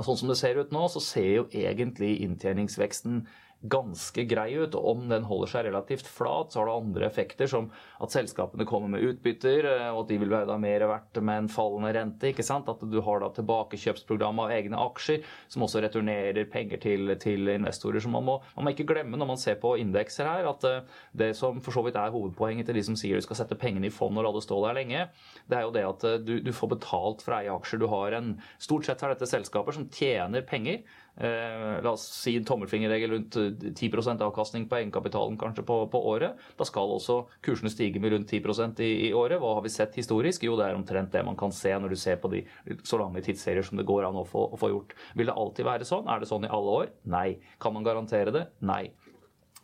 [0.00, 3.24] Sånn som det ser ut nå, så ser jo egentlig inntjeningsveksten
[3.62, 4.74] ganske grei ut.
[4.74, 7.68] og Om den holder seg relativt flat, så har det andre effekter, som
[8.00, 11.50] at selskapene kommer med utbytter, eh, og at de vil være mer verdt med en
[11.52, 12.30] fallende rente.
[12.30, 12.68] ikke sant?
[12.68, 18.00] At du har da tilbakekjøpsprogram av egne aksjer, som også returnerer penger til, til investorer.
[18.00, 20.80] Så man må, man må, ikke glemme når man ser på indekser her, at eh,
[21.12, 23.90] det som for så vidt er hovedpoenget til de som sier du skal sette pengene
[23.90, 25.04] i fond og la det stå der lenge,
[25.50, 27.82] det er jo det at eh, du, du får betalt for å eie aksjer.
[27.82, 30.82] Du har en, Stort sett er dette selskaper som tjener penger
[31.20, 33.36] la oss si en tommelfingerregel rundt
[33.76, 36.38] 10 eh, avkastning på egenkapitalen kanskje på, på, året.
[36.56, 38.40] Da skal også kursene stige med rundt 10
[38.80, 39.40] i, i, året.
[39.42, 40.46] Hva har vi sett historisk?
[40.48, 42.44] Jo, det er omtrent det man kan se når du ser på de
[42.82, 44.96] så lange tidsserier som det går an å få, å få gjort.
[45.18, 46.08] Vil det alltid være sånn?
[46.08, 46.96] Er det sånn i alle år?
[47.12, 47.28] Nei.
[47.60, 48.46] Kan man garantere det?
[48.64, 48.86] Nei.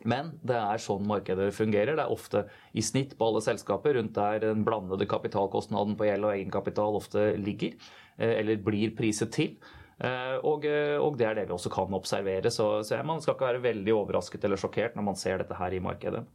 [0.05, 1.97] Men det er sånn markedet fungerer.
[1.97, 2.45] Det er ofte
[2.77, 7.31] i snitt på alle selskaper rundt der den blandede kapitalkostnaden på gjeld og egenkapital ofte
[7.41, 7.73] ligger,
[8.19, 9.57] eh, eller blir priset til.
[9.97, 12.53] Eh, og, eh, og, det er det vi også kan observere.
[12.53, 15.73] Så, så, man skal ikke være veldig overrasket eller sjokkert når man ser dette her
[15.73, 16.25] i markedet.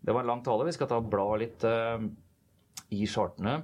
[0.00, 0.68] Det var en lang tale.
[0.68, 2.00] Vi skal ta bla litt uh,
[2.96, 3.60] i chartene.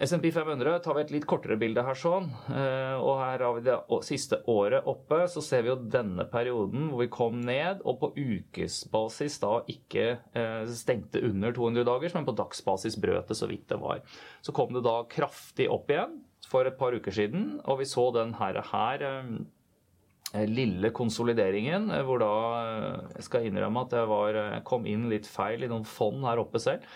[0.00, 2.26] SMP 500 tar vi et litt kortere bilde her sånn.
[2.52, 5.22] Og her har vi det siste året oppe.
[5.32, 10.18] Så ser vi jo denne perioden hvor vi kom ned, og på ukesbasis da ikke
[10.76, 14.04] stengte under 200 dagers, men på dagsbasis brøt det så vidt det var.
[14.44, 18.06] Så kom det da kraftig opp igjen for et par uker siden, og vi så
[18.14, 22.30] den her, her eh, lille konsolideringen, eh, hvor da
[22.60, 26.42] eh, Jeg skal innrømme at jeg var, kom inn litt feil i noen fond her
[26.42, 26.86] oppe selv.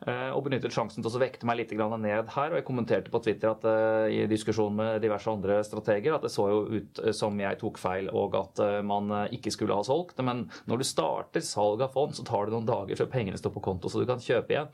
[0.00, 2.54] Og benyttet sjansen til å vekte meg litt ned her.
[2.54, 3.66] Og jeg kommenterte på Twitter at,
[4.08, 8.08] i diskusjon med diverse andre strateger at det så jo ut som jeg tok feil,
[8.08, 10.16] og at man ikke skulle ha solgt.
[10.24, 13.52] Men når du starter salg av fond, så tar det noen dager før pengene står
[13.58, 14.72] på konto, så du kan kjøpe igjen.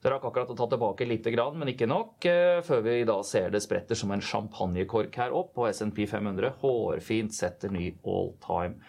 [0.00, 3.50] Så rakk akkurat å ta tilbake litt, men ikke nok, eh, før vi da ser
[3.50, 8.80] det spretter som en champagnekork her opp, og SNP 500 hårfint setter ny all time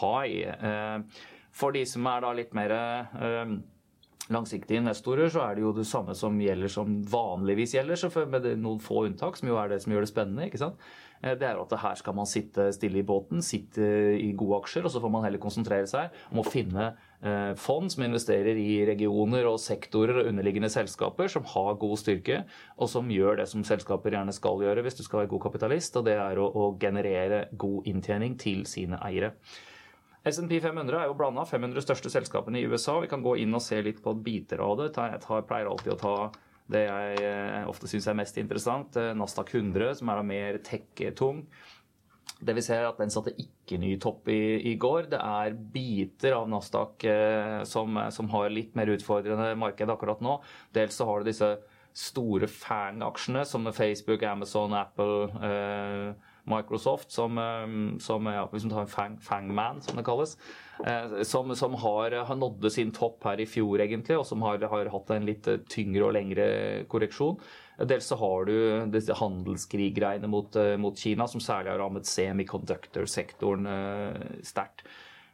[0.00, 0.48] high.
[0.50, 0.98] Eh,
[1.52, 3.54] for de som er da litt mer eh,
[4.34, 8.80] langsiktige investorer så er det jo det samme som gjelder som vanligvis gjelder, med noen
[8.82, 10.48] få unntak, som jo er det som gjør det spennende.
[10.50, 10.76] ikke sant?
[11.22, 13.84] Eh, det er at her skal man sitte stille i båten, sitte
[14.18, 17.90] i gode aksjer, og så får man heller konsentrere seg om å finne eh, fond
[17.92, 22.42] som investerer i regioner og sektorer og underliggende selskaper som har god styrke,
[22.78, 25.98] og som gjør det som selskaper gjerne skal gjøre hvis du skal være god kapitalist,
[25.98, 29.34] og det er å, å generere god inntjening til sine eiere.
[30.28, 32.98] SMP 500 er jo blanda 500 største selskapene i USA.
[33.00, 34.90] Vi kan gå inn og se litt på biter av det.
[34.92, 36.16] Jeg pleier alltid å ta
[36.68, 38.96] det jeg eh, ofte syns er mest interessant.
[39.00, 41.46] Eh, Nasdaq 100, som er da mer tech-tung.
[42.38, 45.08] Det vi ser er at Den satte ikke ny topp i, i går.
[45.14, 50.38] Det er biter av Nasdaq eh, som, som, har litt mer utfordrende marked akkurat nå.
[50.76, 51.50] Dels så har du disse
[51.98, 55.32] store fang-aksjene som Facebook, Amazon, Apple.
[55.48, 57.66] Eh, Microsoft, som, eh,
[58.02, 60.36] som ja, hvis man tar Fang, Fangman, som det kalles,
[60.84, 64.62] eh, som, som har, har nådde sin topp her i fjor, egentlig, og som har,
[64.72, 66.48] har hatt en litt tyngre og lengre
[66.90, 67.38] korreksjon.
[67.88, 68.56] Dels så har du
[68.90, 73.68] disse handelskriggreiene mot, eh, mot Kina, som særlig har rammet semiconductor-sektoren
[74.46, 74.86] sterkt.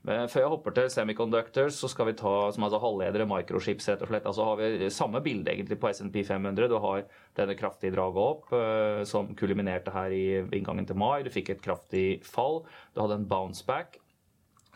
[0.04, 4.10] Før jeg hopper til semiconductors, så skal vi ta som altså halvledere, microchips, rett og
[4.10, 4.26] slett.
[4.28, 6.68] Altså har vi samme bilde egentlig på SNP 500.
[6.68, 7.06] Du har
[7.38, 10.26] denne kraftige draget opp, uh, som kuliminerte her i
[10.58, 11.22] inngangen til mai.
[11.24, 12.60] Du fikk et kraftig fall.
[12.92, 13.96] Du hadde en bounce back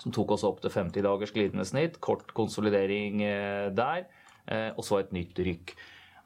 [0.00, 2.00] som tok oss opp til 50 dagers glidende snitt.
[2.00, 4.08] Kort konsolidering uh, der,
[4.48, 5.76] uh, og så et nytt rykk.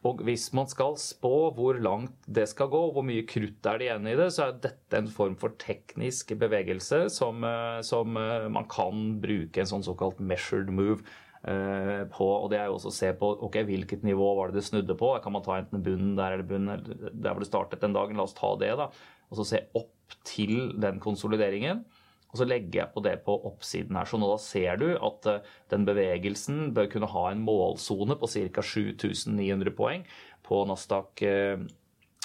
[0.09, 3.87] Og hvis man skal spå hvor langt det skal gå, hvor mye krutt er det
[3.87, 8.49] igjen i det, så er dette en form for teknisk bevegelse som, eh, som eh,
[8.51, 10.99] man kan bruke en sånn såkalt measured move
[11.47, 12.29] eh, på.
[12.35, 14.99] Og det er jo også å se på ok, hvilket nivå var det det snudde
[14.99, 15.15] på.
[15.23, 18.19] Kan man ta enten bunnen der eller bunnen der hvor det startet den dagen?
[18.19, 18.91] La oss ta det, da.
[19.31, 21.87] Og så se opp til den konsolideringen.
[22.33, 24.09] Og så legger jeg på det på oppsiden her.
[24.09, 28.31] Så nå da ser du at eh, den bevegelsen bør kunne ha en målsone på
[28.33, 28.65] ca.
[28.65, 30.07] 7900 poeng
[30.47, 31.69] på Nasdaq 100,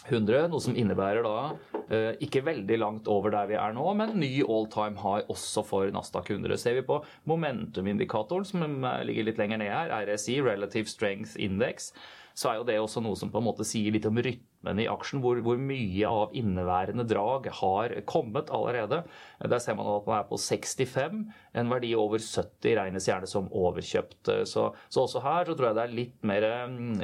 [0.08, 4.42] eh, noe som innebærer da ikke veldig langt over der vi er nå, men ny
[4.44, 6.58] all time high også for Nasdaq 100.
[6.60, 8.64] Ser vi på momentumindikatoren, som
[9.08, 11.94] ligger litt lenger ned her, RSI, Relative Strength Index,
[12.38, 14.86] så er jo det også noe som på en måte sier litt om rytmen i
[14.92, 15.24] aksjen.
[15.24, 19.02] Hvor, hvor mye av inneværende drag har kommet allerede.
[19.42, 21.24] Der ser man at man er på 65.
[21.58, 24.30] En verdi over 70 regnes gjerne som overkjøpt.
[24.46, 26.48] Så, så også her så tror jeg det er litt mer,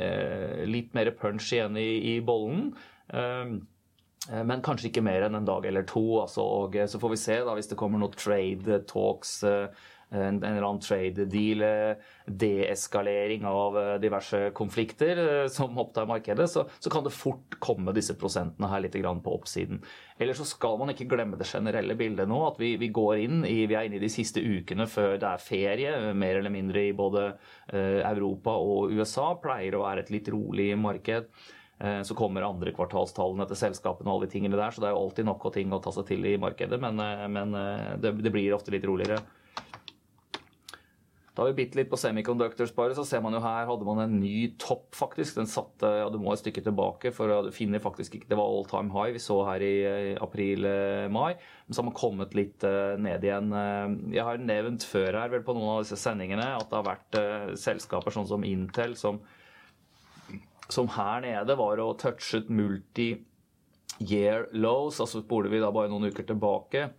[0.05, 2.69] eh, litt mer punch igjen i, i bollen.
[3.09, 3.57] Eh,
[4.31, 6.03] men kanskje ikke mer enn en dag eller to.
[6.21, 9.83] Altså, og så får vi se da, hvis det kommer noen trade talks eh,
[10.13, 16.07] en, en eller annen trade deal, eh, deeskalering av eh, diverse konflikter eh, som opptar
[16.09, 19.81] markedet, så, så, kan det fort komme disse prosentene her litt på oppsiden.
[20.21, 23.41] Eller så skal man ikke glemme det generelle bildet nå, at vi, vi, går inn
[23.49, 26.85] i, vi er inne i de siste ukene før det er ferie, mer eller mindre
[26.85, 27.31] i både
[27.73, 29.31] Europa og USA.
[29.41, 31.31] Pleier å være et litt rolig marked.
[31.79, 35.01] Så kommer andre kvartalstallene til selskapene og alle de tingene der, så det er jo
[35.03, 37.01] alltid nok av ting å ta seg til i markedet, men,
[37.33, 37.55] men
[37.99, 39.17] det, det blir ofte litt roligere.
[41.33, 44.03] Da har vi bitte litt på semiconductors bare, så ser man jo her hadde man
[44.03, 45.39] en ny topp, faktisk.
[45.39, 48.51] Den satte ja, Du må et stykke tilbake, for du finner faktisk ikke Det var
[48.53, 49.73] all time high vi så her i
[50.21, 51.31] april-mai.
[51.33, 52.61] Men så har man kommet litt
[53.01, 53.49] ned igjen.
[54.13, 57.17] Jeg har nevnt før her vel på noen av disse sendingene at det har vært
[57.57, 59.17] selskaper sånn som Intel som,
[60.71, 64.99] som her nede var å touchet multi-year lows.
[65.03, 66.89] Altså spoler vi da bare noen uker tilbake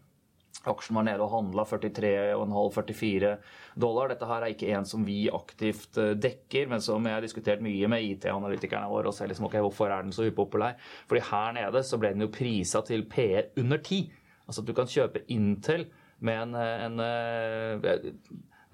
[0.70, 3.32] Aksjen var nede og handla 43,5-44
[3.80, 4.08] dollar.
[4.12, 7.64] Dette her er ikke en som vi aktivt eh, dekker, men som jeg har diskutert
[7.64, 9.10] mye med IT-analytikerne våre.
[9.10, 10.78] og ser liksom, ok, Hvorfor er den så upopulær?
[11.10, 14.08] Fordi her nede så ble den jo prisa til PR under 10.
[14.46, 15.88] Altså at du kan kjøpe Intel
[16.24, 18.08] med en, eh, en eh,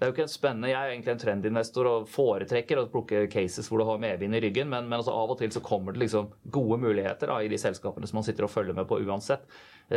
[0.01, 3.27] det er jo ikke en spennende, Jeg er egentlig en trendinvestor og foretrekker å plukke
[3.29, 5.93] cases hvor du har medvind i ryggen, men, men altså av og til så kommer
[5.93, 8.97] det liksom gode muligheter da, i de selskapene som man sitter og følger med på
[9.05, 9.45] uansett.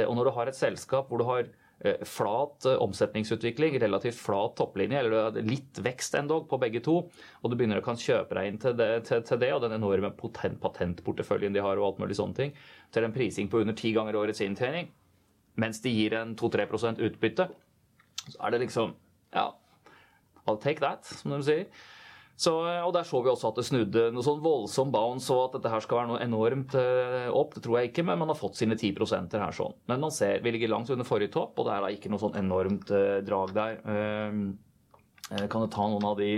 [0.05, 4.57] Og når du har et selskap hvor du har Eh, flat eh, omsetningsutvikling, relativt flat
[4.57, 6.95] topplinje, eller litt vekst endog på begge to,
[7.43, 9.75] og du begynner å kan kjøpe deg inn til det, til, til det, og den
[9.77, 12.55] enorme potent, patentporteføljen de har, og alt mulig sånne ting,
[12.95, 14.89] til en prising på under ti ganger årets inntjening,
[15.61, 17.51] mens de gir en 2-3 utbytte,
[18.29, 18.95] så er det liksom
[19.35, 19.49] Ja,
[20.47, 21.69] I'll take that, som de sier.
[22.35, 25.59] Så, og Der så vi også at det snudde noe sånn voldsom bounce, og at
[25.59, 27.55] dette her skal være noe enormt uh, opp.
[27.55, 29.77] Det tror jeg ikke, men man har fått sine 10% her sånn.
[29.91, 32.23] Men man ser, vi ligger langt under forrige topp, og det er da ikke noe
[32.23, 33.79] sånn enormt uh, drag der.
[33.87, 36.33] Uh, kan du ta noen av de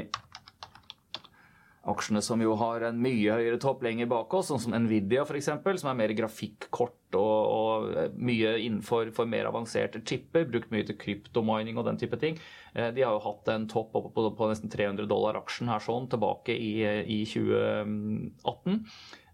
[1.91, 5.51] aksjene som jo har en mye høyere topp lenger bak oss, sånn som Nvidia f.eks.,
[5.81, 10.49] som er mer grafikkort og, og mye innenfor for mer avanserte chipper.
[10.51, 12.41] Brukt mye til kryptomining og den type ting.
[12.75, 16.11] De har jo hatt en topp oppe på, på, nesten 300 dollar aksjen her sånn
[16.13, 16.73] tilbake i,
[17.07, 18.83] i 2018.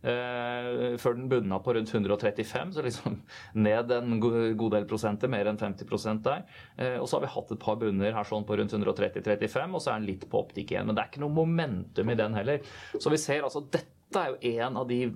[0.03, 3.21] Uh, før den bunna på rundt 135, så liksom
[3.55, 6.43] ned en god del prosenter, mer enn 50 der.
[6.75, 9.85] Uh, og så har vi hatt et par bunner her sånn på rundt 130-35, og
[9.85, 10.91] så er den litt på optikk igjen.
[10.91, 12.75] Men det er ikke noe momentum i den heller.
[12.99, 15.07] Så vi ser altså dette er jo en av de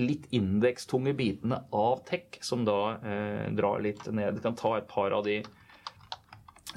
[0.00, 4.38] litt indekstunge bitene av tech som da eh, drar litt ned.
[4.38, 5.40] Vi kan ta et par av de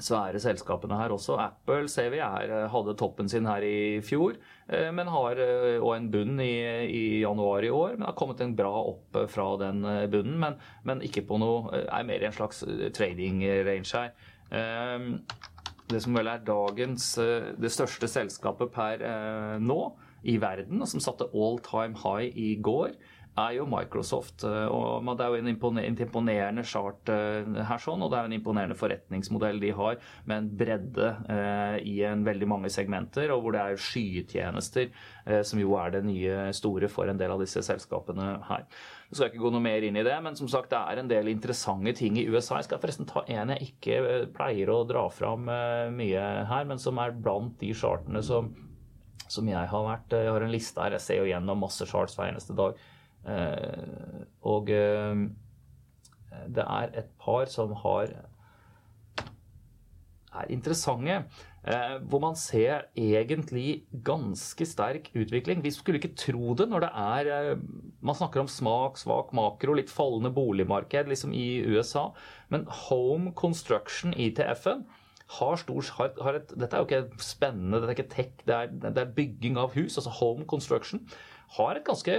[0.02, 1.36] svære selskapene her også.
[1.40, 4.36] Apple ser vi er, eh, hadde toppen sin her i fjor,
[4.68, 6.54] eh, men har eh, en bunn i,
[6.88, 7.96] i, januar i år.
[7.96, 12.04] Men har kommet en bra opp fra den bunnen, men, men ikke på noe Er
[12.04, 14.12] mer i en slags trading range her.
[15.88, 17.14] Det som vel er dagens
[17.60, 19.02] det største selskapet per
[19.60, 19.78] nå
[20.24, 22.94] i verden, og som satte all time high i går,
[23.40, 24.44] er jo Microsoft.
[24.46, 28.36] Eh, og Det er jo en imponerende chart eh, her, sånn, og det er en
[28.36, 33.56] imponerende forretningsmodell de har, med en bredde eh, i en veldig mange segmenter, og hvor
[33.56, 34.90] det er skytjenester
[35.46, 38.66] som jo er det nye store for en del av disse selskapene her.
[39.08, 41.08] Jeg skal ikke gå noe mer inn i det, men som sagt, det er en
[41.08, 42.58] del interessante ting i USA.
[42.58, 45.48] Jeg skal forresten ta en jeg ikke pleier å dra fram
[45.96, 48.50] mye her, men som er blant de chartene som,
[49.24, 52.18] som jeg har vært Jeg har en liste her, jeg ser jo gjennom masse charts
[52.18, 52.76] hver eneste dag.
[53.24, 55.24] Eh, og eh,
[56.54, 58.12] det er et par som har
[60.34, 61.22] er interessante.
[61.64, 65.62] Eh, hvor man ser egentlig ganske sterk utvikling.
[65.64, 67.56] Vi skulle ikke tro det når det er
[68.02, 72.10] Man snakker om smak, svak makro, litt fallende boligmarked liksom i USA.
[72.50, 74.84] Men Home Construction, ITF-en,
[75.38, 78.66] har stor har, et, Dette er jo ikke spennende, dette er ikke tech, det er,
[78.84, 79.96] det er bygging av hus.
[79.96, 81.06] Altså Home Construction
[81.56, 82.18] har et ganske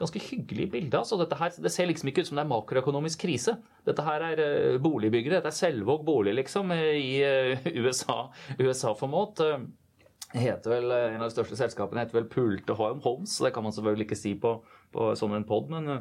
[0.00, 0.98] ganske hyggelig bilde.
[0.98, 3.56] Altså, dette her, det ser liksom ikke ut som det er makroøkonomisk krise.
[3.86, 5.38] Dette her er uh, boligbyggere.
[5.38, 8.24] Dette er Selvåg bolig, liksom, eh, i uh, USA,
[8.58, 9.44] USA-format.
[9.44, 13.36] Uh, heter vel, En av de største selskapene heter vel Pulte Home Homes.
[13.38, 14.56] Det kan man selvfølgelig ikke si på,
[14.94, 16.00] på sånn en pod, men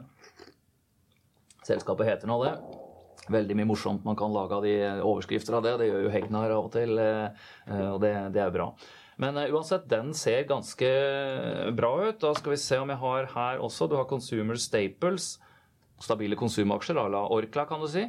[1.68, 2.56] selskapet heter nå det.
[3.32, 4.74] Veldig mye morsomt man kan lage av de
[5.06, 5.78] overskrifter av det.
[5.80, 8.72] Det gjør jo Hegnar av og til, og det, det er bra.
[9.22, 10.90] Men uh, uansett, den ser ganske
[11.78, 12.20] bra ut.
[12.22, 15.38] Da skal vi se om jeg har her også Du har Consumer Staples.
[16.04, 18.08] Stabile konsumaksjer à la Orkla, kan du si.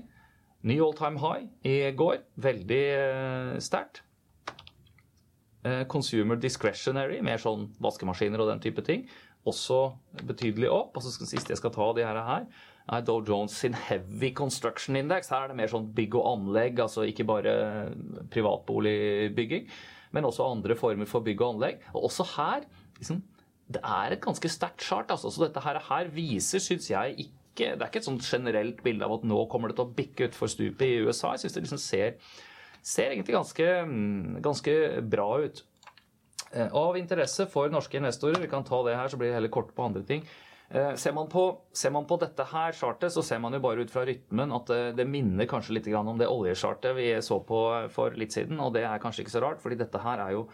[0.65, 2.25] Ny all time high i går.
[2.41, 4.03] Veldig uh, sterkt.
[5.89, 9.07] Consumer discretionary, mer sånn vaskemaskiner og den type ting.
[9.49, 9.95] Også
[10.29, 10.99] betydelig opp.
[10.99, 12.45] Og så skal siste jeg skal ta de her, her
[12.93, 15.31] er Dow Jones sin Heavy Construction Index.
[15.33, 17.55] Her er det mer sånn bygg og anlegg, altså ikke bare
[18.35, 19.71] privatboligbygging
[20.15, 21.85] men også andre former for bygg og anlegg.
[21.93, 22.67] Og også her
[22.99, 23.23] liksom,
[23.65, 25.11] Det er et ganske sterkt chart.
[25.11, 25.31] Altså.
[25.33, 29.07] Så dette her, her viser, syns jeg, ikke det er ikke et sånt generelt bilde
[29.07, 31.33] av at nå kommer det til å bikke utfor stupet i USA.
[31.35, 32.17] Jeg syns det liksom ser,
[32.83, 33.69] ser egentlig ganske,
[34.43, 34.75] ganske
[35.15, 35.63] bra ut.
[36.55, 39.55] Eh, av interesse for norske investorer, vi kan ta det her, så blir det heller
[39.55, 40.27] kort på andre ting.
[40.75, 43.85] Eh, ser man, på, ser man, på, dette her chartet, så ser man jo bare
[43.87, 47.61] ut fra rytmen at det, det minner kanskje litt om det oljechartet vi så på
[47.95, 48.59] for litt siden.
[48.59, 50.49] Og det er kanskje ikke så rart, fordi dette her er jo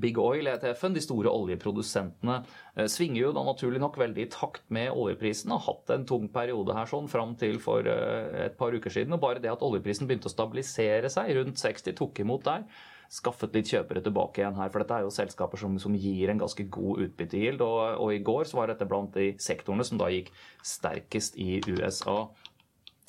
[0.00, 2.38] Big Oil, ETF-en, de store oljeprodusentene,
[2.76, 5.52] eh, svinger jo da naturlig nok veldig i takt med oljeprisen.
[5.52, 9.16] Har hatt en tung periode her sånn fram til for eh, et par uker siden.
[9.16, 12.64] Og bare det at oljeprisen begynte å stabilisere seg rundt 60, tok imot der,
[13.12, 14.70] skaffet litt kjøpere tilbake igjen her.
[14.72, 17.62] For dette er jo selskaper som, som gir en ganske god utbyttegild.
[17.64, 20.32] Og, og, i går så var dette blant de sektorene som da gikk
[20.66, 22.24] sterkest i USA.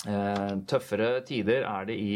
[0.06, 2.14] Eh, tøffere tider er det i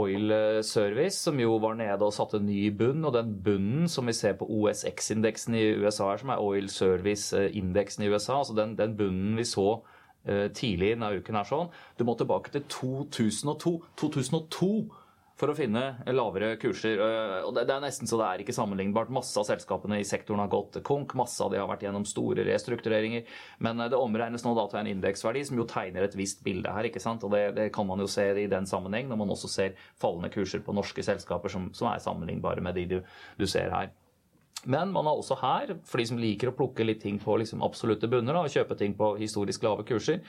[0.00, 3.06] Oil Service, som jo var nede og satte ny bunn.
[3.06, 8.06] Og den bunnen som vi ser på OSX-indeksen i USA, her, som er Oil Service-indeksen
[8.06, 9.80] i USA, altså den, den bunnen vi så
[10.52, 13.70] tidlig denne uken her sånn, Du må tilbake til 2002.
[13.96, 14.68] 2002
[15.40, 17.00] for å finne lavere kurser.
[17.00, 19.12] Eh, og Det er nesten så det er ikke sammenlignbart.
[19.14, 21.16] Masse av selskapene i sektoren har gått konk.
[21.18, 23.24] Masse av de har vært gjennom store restruktureringer.
[23.64, 26.72] Men eh, det omregnes nå da til en indeksverdi som jo tegner et visst bilde
[26.74, 26.90] her.
[26.90, 27.24] ikke sant?
[27.24, 30.32] Og det, det, kan man jo se i den sammenheng når man også ser fallende
[30.34, 33.00] kurser på norske selskaper som, som er sammenlignbare med de du,
[33.40, 33.90] du ser her.
[34.68, 37.62] Men man har også her, for de som liker å plukke litt ting på liksom
[37.64, 40.20] absolutte bunner, da, og kjøpe ting på historisk lave kurser,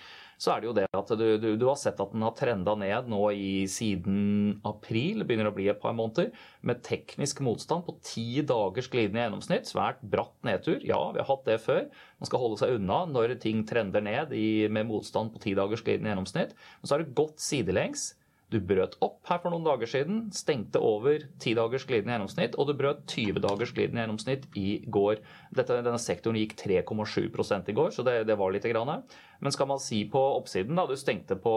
[0.42, 2.74] så er det jo det at du, du, du har sett at den har trenda
[2.80, 6.32] ned nå i siden april, begynner å bli et par måneder,
[6.66, 9.70] med teknisk motstand på ti dagers glidende gjennomsnitt.
[9.70, 10.80] Svært bratt nedtur.
[10.88, 11.84] Ja, vi har hatt det før.
[12.24, 15.84] Man skal holde seg unna når ting trender ned i, med motstand på ti dagers
[15.86, 16.56] glidende gjennomsnitt.
[16.80, 18.14] Men så har det gått sidelengs
[18.52, 22.68] Du brøt opp her for noen dager siden, stengte over 10 dagers glidende gjennomsnitt, og
[22.68, 25.22] du brøt 20 dagers glidende gjennomsnitt i går.
[25.56, 29.06] Dette, denne sektoren gikk 3,7 i går, så det, det var lite grann.
[29.40, 31.56] Men skal man si på oppsiden, da, du stengte på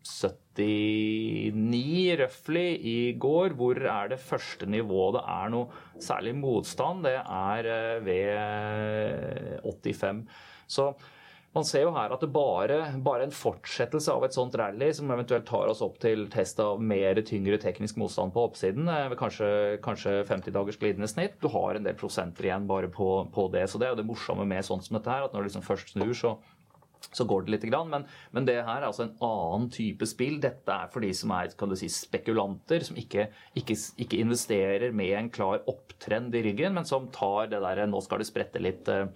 [0.00, 3.52] 79 røftlig i går.
[3.58, 5.68] Hvor er det første nivået det er noe
[6.00, 7.04] særlig motstand?
[7.04, 10.24] Det er eh, ved 85.
[10.70, 10.94] Så
[11.56, 15.10] man ser jo her at det bare, bare en fortsettelse av et sånt rally som
[15.10, 19.50] eventuelt tar oss opp til test av mer tyngre teknisk motstand på oppsiden, ved kanskje,
[19.82, 21.40] kanskje 50 dagers glidende snitt.
[21.42, 23.66] Du har en del prosenter igjen bare på, på, det.
[23.70, 25.66] Så det er jo det morsomme med sånt som dette her, at når det liksom
[25.66, 26.36] først snur, så
[27.12, 27.66] så går det litt.
[27.90, 30.38] Men, men, det her er altså en annen type spill.
[30.42, 33.28] Dette er for de som er kan du si, spekulanter, som ikke,
[33.58, 38.02] ikke, ikke investerer med en klar opptrend i ryggen, men som tar det der nå
[38.04, 39.08] skal det sprette litt uh,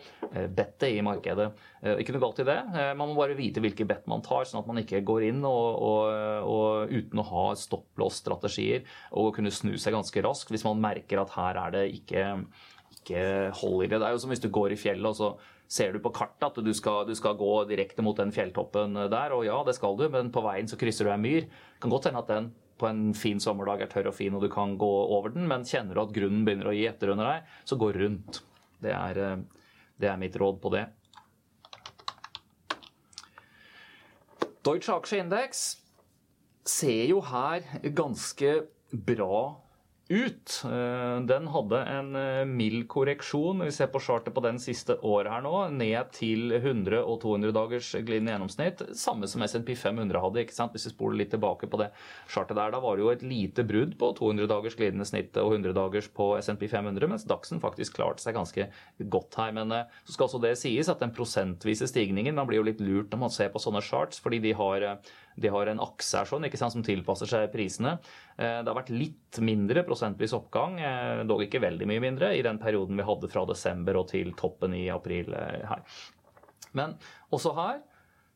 [0.48, 1.50] bettet i markedet.
[1.84, 2.58] Uh, ikke noe galt i det.
[2.74, 5.42] Uh, man må bare vite hvilke bett man tar, sånn at man ikke går inn
[5.46, 10.82] og, og, og uten å ha stopplås-strategier og kunne snu seg ganske raskt hvis man
[10.82, 12.24] merker at her er det ikke
[13.04, 13.98] ikke hold i det.
[14.00, 15.34] Det er jo som hvis du går i fjellet og så
[15.68, 19.34] ser du på kartet at du skal, du skal, gå direkte mot den fjelltoppen der,
[19.34, 21.48] og ja, det skal du, men på veien så krysser du ei myr.
[21.48, 24.42] Det kan godt hende at den på en fin sommerdag er tørr og fin, og
[24.42, 27.30] du kan gå over den, men kjenner du at grunnen begynner å gi etter under
[27.30, 28.42] deg, så gå rundt.
[28.82, 29.70] Det er, eh,
[30.02, 30.84] det er mitt råd på det.
[34.64, 35.64] Deutsche Aksjeindeks
[36.64, 38.54] ser jo her ganske
[38.92, 39.63] bra
[40.08, 40.62] ut.
[40.64, 43.62] Eh, den hadde en eh, mild korreksjon.
[43.64, 47.54] Vi ser på chartet på den siste året her nå, ned til 100 og 200
[47.56, 48.82] dagers glidende gjennomsnitt.
[48.98, 50.74] Samme som SMP 500 hadde, ikke sant?
[50.76, 51.90] hvis vi spoler litt tilbake på det
[52.28, 52.74] chartet der.
[52.74, 56.10] Da var det jo et lite brudd på 200 dagers glidende snitt og 100 dagers
[56.12, 58.68] på SMP 500, mens Dagsen faktisk klarte seg ganske
[59.12, 59.56] godt her.
[59.56, 62.82] Men eh, så skal også det sies at den prosentvise stigningen Man blir jo litt
[62.84, 64.84] lurt når man ser på sånne charts, fordi de har
[65.36, 67.96] de har en akse her sånn, ikke sant, som tilpasser seg prisene.
[68.36, 72.44] Eh, det har vært litt mindre prosentvis oppgang, eh, dog ikke veldig mye mindre, i
[72.46, 75.82] den perioden vi hadde fra desember og til toppen i april eh, her.
[76.74, 76.96] Men
[77.34, 77.82] også her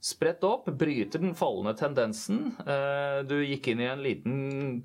[0.00, 2.52] spredt opp, bryter den fallende tendensen.
[3.26, 4.36] Du gikk inn i en liten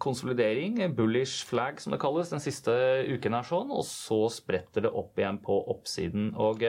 [0.02, 2.74] konsolidering, bullish flag som det kalles, den siste
[3.06, 6.32] uken her sånn, og så spretter det opp igjen på oppsiden.
[6.34, 6.66] og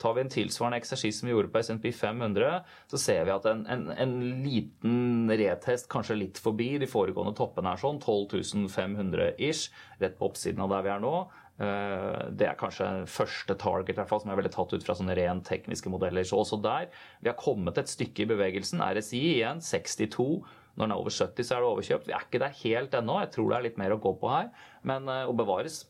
[0.00, 3.46] Tar vi en tilsvarende eksersis som vi gjorde på SMP 500, så ser vi at
[3.50, 9.34] en, en, en liten retest, kanskje litt forbi de foregående toppene er sånn 12 500
[9.36, 9.68] ish,
[10.00, 11.14] rett på oppsiden av der vi er nå.
[11.60, 14.96] Eh, det er kanskje første target i hvert fall, som er veldig tatt ut fra
[14.96, 16.24] sånne rent tekniske modeller.
[16.24, 16.88] Så også der.
[17.20, 18.80] Vi har kommet et stykke i bevegelsen.
[18.80, 20.30] RSI igjen 62.
[20.78, 22.08] Når den er over 70, så er det overkjøpt.
[22.08, 23.18] Vi er ikke der helt ennå.
[23.20, 24.48] Jeg tror det er litt mer å gå på her.
[24.88, 25.82] Men eh, å bevares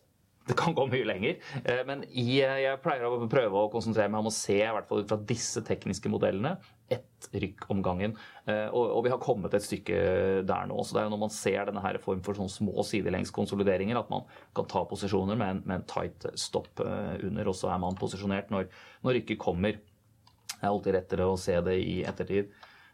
[0.50, 1.38] det kan gå mye lenger.
[1.64, 5.04] Eh, men jeg pleier å prøve å konsentrere meg om å se i hvert fall
[5.04, 6.56] ut fra disse tekniske modellene
[6.90, 8.16] ett rykk om gangen.
[8.50, 9.98] Eh, og vi har kommet et stykke
[10.46, 10.80] der nå.
[10.82, 14.10] Så det er jo når man ser denne her form for sånne små sidelengskonsolideringer at
[14.12, 14.26] man
[14.56, 17.98] kan ta posisjoner med en, med en tight stopp eh, under, og så er man
[18.00, 18.66] posisjonert når,
[19.06, 19.78] når rykket kommer.
[20.50, 22.50] Det er alltid rettere å se det i ettertid.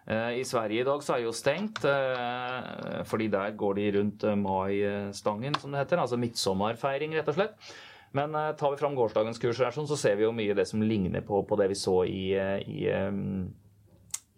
[0.06, 3.86] Eh, I Sverige i dag så er det jo stengt, eh, fordi der går de
[3.98, 6.02] rundt maistangen, mai-stangen, som det heter.
[6.02, 7.72] Altså midtsommerfeiring, rett og slett.
[8.14, 10.80] Men tar vi fram gårsdagens kurs, her, sånn, så ser vi jo mye det som
[10.80, 12.86] ligner på, på det vi så i, i,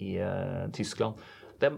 [0.02, 0.12] i
[0.74, 1.20] Tyskland.
[1.60, 1.70] Det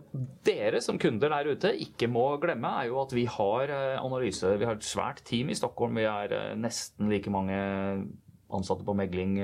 [0.47, 4.55] dere som kunder der ute ikke må glemme, er jo at vi har analyse.
[4.57, 5.99] Vi har et svært team i Stockholm.
[5.99, 7.59] Vi er nesten like mange
[8.57, 9.39] ansatte på megling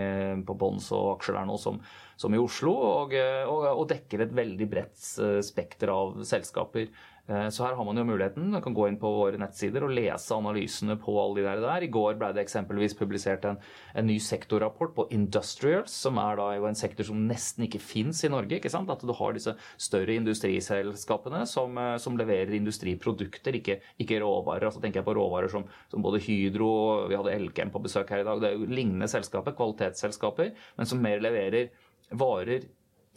[0.46, 1.80] på bonds og aksjer der nå som,
[2.16, 6.88] som i Oslo, og, eh, og, og dekker et veldig bredt eh, spekter av selskaper.
[7.26, 8.50] Eh, så her har man jo muligheten.
[8.52, 11.86] Man kan gå inn på våre nettsider og lese analysene på alle de der.
[11.86, 13.58] I går ble det eksempelvis publisert en,
[13.98, 18.22] en ny sektorrapport på Industrials, som er da jo en sektor som nesten ikke fins
[18.22, 18.60] i Norge.
[18.60, 18.92] ikke sant?
[18.92, 24.68] At du har disse større industriselskapene som, som leverer industriprodukter, ikke, ikke, råvarer.
[24.68, 28.10] Altså tenker jeg på råvarer som, som både Hydro og Vi hadde Elkem på besøk
[28.14, 28.40] her i dag.
[28.42, 31.72] Det er jo lignende selskaper, kvalitetsselskaper, men som mer leverer
[32.14, 32.68] varer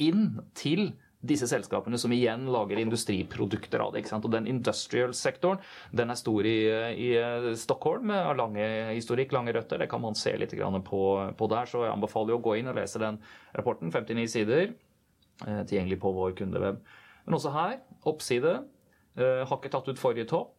[0.01, 0.89] inn til
[1.19, 4.01] disse selskapene som igjen lager industriprodukter av det.
[4.01, 4.25] ikke sant?
[4.27, 5.59] Og Den industrial-sektoren
[5.91, 6.57] den er stor i,
[6.95, 7.09] i
[7.59, 8.63] Stockholm, har lange
[8.93, 9.81] historikk, lange røtter.
[9.83, 11.03] Det kan man se litt på,
[11.35, 11.67] på, der.
[11.67, 13.19] Så jeg anbefaler å gå inn og lese den
[13.57, 13.91] rapporten.
[13.91, 14.71] 59 sider,
[15.45, 16.79] eh, tilgjengelig på vår kundeweb.
[17.25, 18.61] Men også her, oppside.
[19.19, 20.53] Uh, har ikke tatt ut forrige topp.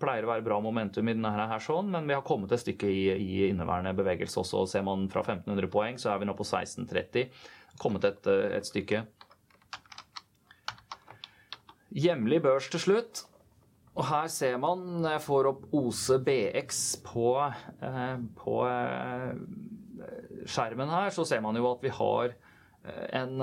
[0.00, 2.88] Pleier å være bra momentum i denne her, sånn, men vi har kommet et stykke
[2.90, 4.64] i, i inneværende bevegelse også.
[4.66, 7.30] Ser man fra 1500 poeng, så er vi nå på 1630.
[7.78, 8.26] Kommet et,
[8.58, 9.04] et stykke.
[11.96, 13.24] Hjemlig børs til slutt.
[13.98, 17.32] Og her ser man, når jeg får opp OSE BX på,
[18.38, 18.56] på
[20.46, 22.36] skjermen her, så ser man jo at vi har
[23.18, 23.42] en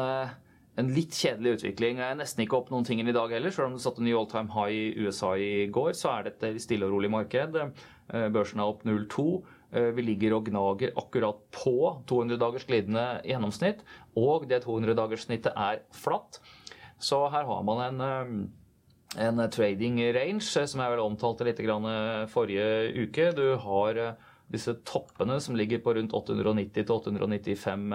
[0.77, 1.97] en litt kjedelig utvikling.
[1.97, 3.53] Jeg er nesten ikke opp noen ting i dag heller.
[3.53, 6.53] Selv om det satte ny all time high i USA i går, så er dette
[6.61, 7.57] stille og rolig marked.
[7.57, 9.25] Eh, børsen er opp 0,2.
[9.73, 11.75] Eh, vi ligger og gnager akkurat på
[12.09, 13.81] 200 dagers glidende gjennomsnitt,
[14.21, 16.39] og det 200 dagers snittet er flatt.
[16.99, 18.27] Så her har man en, eh,
[19.27, 21.61] en trading range, som jeg vel omtalte litt
[22.29, 23.31] forrige uke.
[23.35, 24.15] Du har
[24.51, 27.93] disse toppene som ligger på rundt 890-895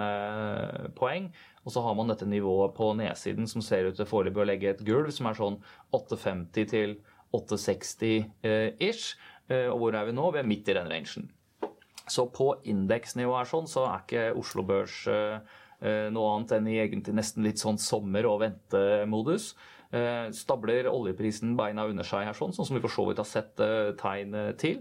[0.95, 1.31] poeng.
[1.63, 4.73] Og så har man dette nivået på nedsiden som ser ut til foreløpig å legge
[4.73, 5.57] et gulv som er sånn
[5.95, 6.97] 850 til
[7.33, 9.15] 860-ish.
[9.49, 10.29] Eh, og hvor er vi nå?
[10.33, 11.29] Vi er midt i den rangen.
[12.11, 16.67] Så på indeksnivå er sånn, så er ikke Oslo Børs eh, eh, noe annet enn
[16.71, 19.49] i egentlig nesten litt sånn sommer- og ventemodus.
[20.33, 23.59] Stabler oljeprisen beina under seg her, sånn, sånn som vi for så vidt har sett
[23.99, 24.79] tegn til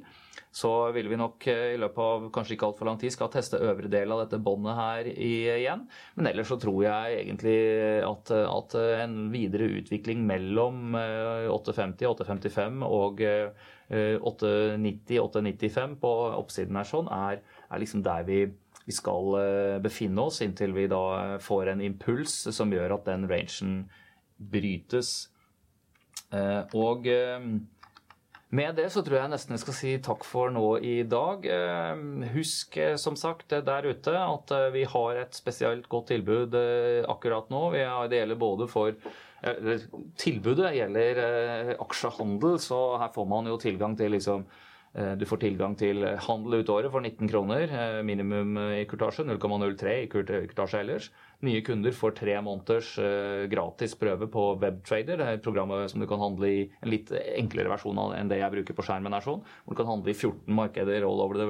[0.53, 3.61] så vil vi nok eh, i løpet av kanskje ikke altfor lang tid skal teste
[3.65, 5.87] øvre del av dette båndet her igjen.
[6.19, 7.57] Men ellers så tror jeg egentlig
[8.05, 8.77] at, at
[9.07, 17.09] en videre utvikling mellom 850, eh, 855 og 890, eh, 895 på oppsiden her sånn,
[17.13, 17.41] er,
[17.73, 18.45] er liksom der vi,
[18.87, 19.37] vi skal
[19.85, 23.77] befinne oss inntil vi da får en impuls som gjør at den rangen
[24.53, 25.13] brytes.
[26.75, 27.07] Og
[28.53, 31.47] med det så tror jeg nesten jeg skal si takk for nå i dag.
[31.49, 32.01] Eh,
[32.35, 36.59] husk eh, som sagt eh, der ute at vi har et spesielt godt tilbud
[37.09, 37.63] akkurat nå.
[38.13, 38.97] Det gjelder både for
[40.23, 41.17] Tilbudet gjelder
[41.83, 46.59] aksjehandel, så her får man jo tilgang til liksom Eh, du får tilgang til handel
[46.61, 49.25] ut året for 19 kroner, eh, minimum i kurtasje.
[49.25, 51.07] 0,03 i kurtasje ellers.
[51.41, 55.17] Nye kunder får tre måneders eh, gratis prøve på Webtrader.
[55.17, 58.43] Det er et program som du kan handle i en litt enklere versjon enn det
[58.43, 59.17] jeg bruker på skjermen.
[59.17, 61.49] her sånn, Hvor du kan handle i 14 markeder all over the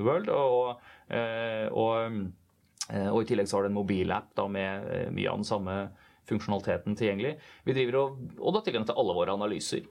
[0.00, 0.32] world.
[0.32, 0.80] Og,
[1.76, 2.16] og,
[2.88, 5.76] og i tillegg så har du en mobilapp da, med mye av den samme
[6.28, 7.36] funksjonaliteten tilgjengelig.
[7.64, 9.84] Vi driver og, og da tilgang til alle våre analyser.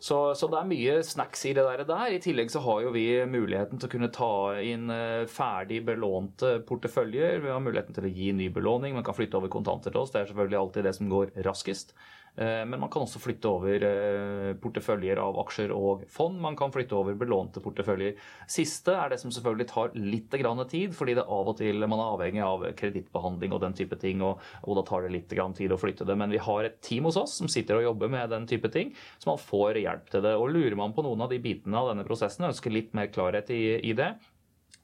[0.00, 2.14] Så, så, det er mye snacks i det der, der.
[2.16, 4.32] I tillegg så har jo vi muligheten til å kunne ta
[4.64, 7.42] inn eh, ferdig belånte porteføljer.
[7.44, 10.14] Vi har muligheten til å gi ny belåning, man kan flytte over kontanter til oss.
[10.14, 11.92] Det er selvfølgelig alltid det som går raskest.
[12.36, 16.38] Eh, men man kan også flytte over eh, porteføljer av aksjer og fond.
[16.40, 18.16] Man kan flytte over belånte porteføljer.
[18.50, 20.30] Siste er det som selvfølgelig tar litt
[20.70, 24.22] tid, fordi det av og til man er avhengig av kredittbehandling og den type ting,
[24.22, 26.16] og, og, da tar det litt tid å flytte det.
[26.16, 28.94] Men vi har et team hos oss som sitter og jobber med den type ting,
[29.18, 30.36] så man får hjelp til det.
[30.36, 33.50] Og lurer man på noen av de bitene av denne prosessen, ønsker litt mer klarhet
[33.50, 34.14] i, i det,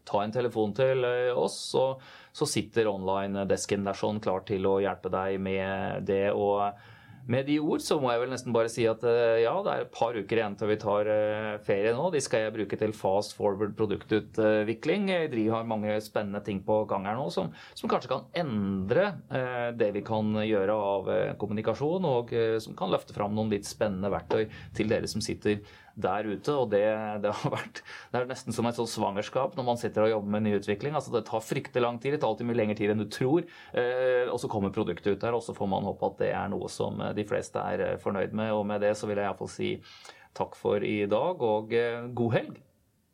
[0.07, 1.87] ta en telefon til eh, oss, så,
[2.35, 6.31] så sitter online-desken der sånn klar til å hjelpe deg med det.
[6.35, 6.95] og
[7.31, 9.85] med de ord så må jeg vel nesten bare si at eh, ja, det er
[9.85, 12.09] et par uker igjen til vi tar eh, ferie nå.
[12.15, 15.09] De skal jeg bruke til fast forward produktutvikling.
[15.33, 19.73] De har mange spennende ting på gang her nå som, som kanskje kan endre eh,
[19.79, 21.11] det vi kan gjøre av
[21.41, 24.47] kommunikasjon, og som kan løfte fram noen litt spennende verktøy
[24.77, 25.61] til dere som sitter
[25.97, 26.55] der ute.
[26.55, 26.85] Og det,
[27.25, 30.35] det, har vært Det er nesten som et sånt svangerskap når man sitter og jobber
[30.37, 30.97] med nyutvikling.
[30.97, 32.17] Altså det tar fryktelig lang tid.
[32.17, 33.49] Det tar alltid mye lengre tid enn du tror.
[33.73, 36.53] Eh, og så kommer produktet ut der, og så får man håpe at det er
[36.53, 38.53] noe som eh, de fleste er eh, fornøyd med.
[38.57, 39.75] Og med det så vil jeg iallfall si
[40.37, 41.73] takk for i dag, og
[42.17, 42.59] god helg.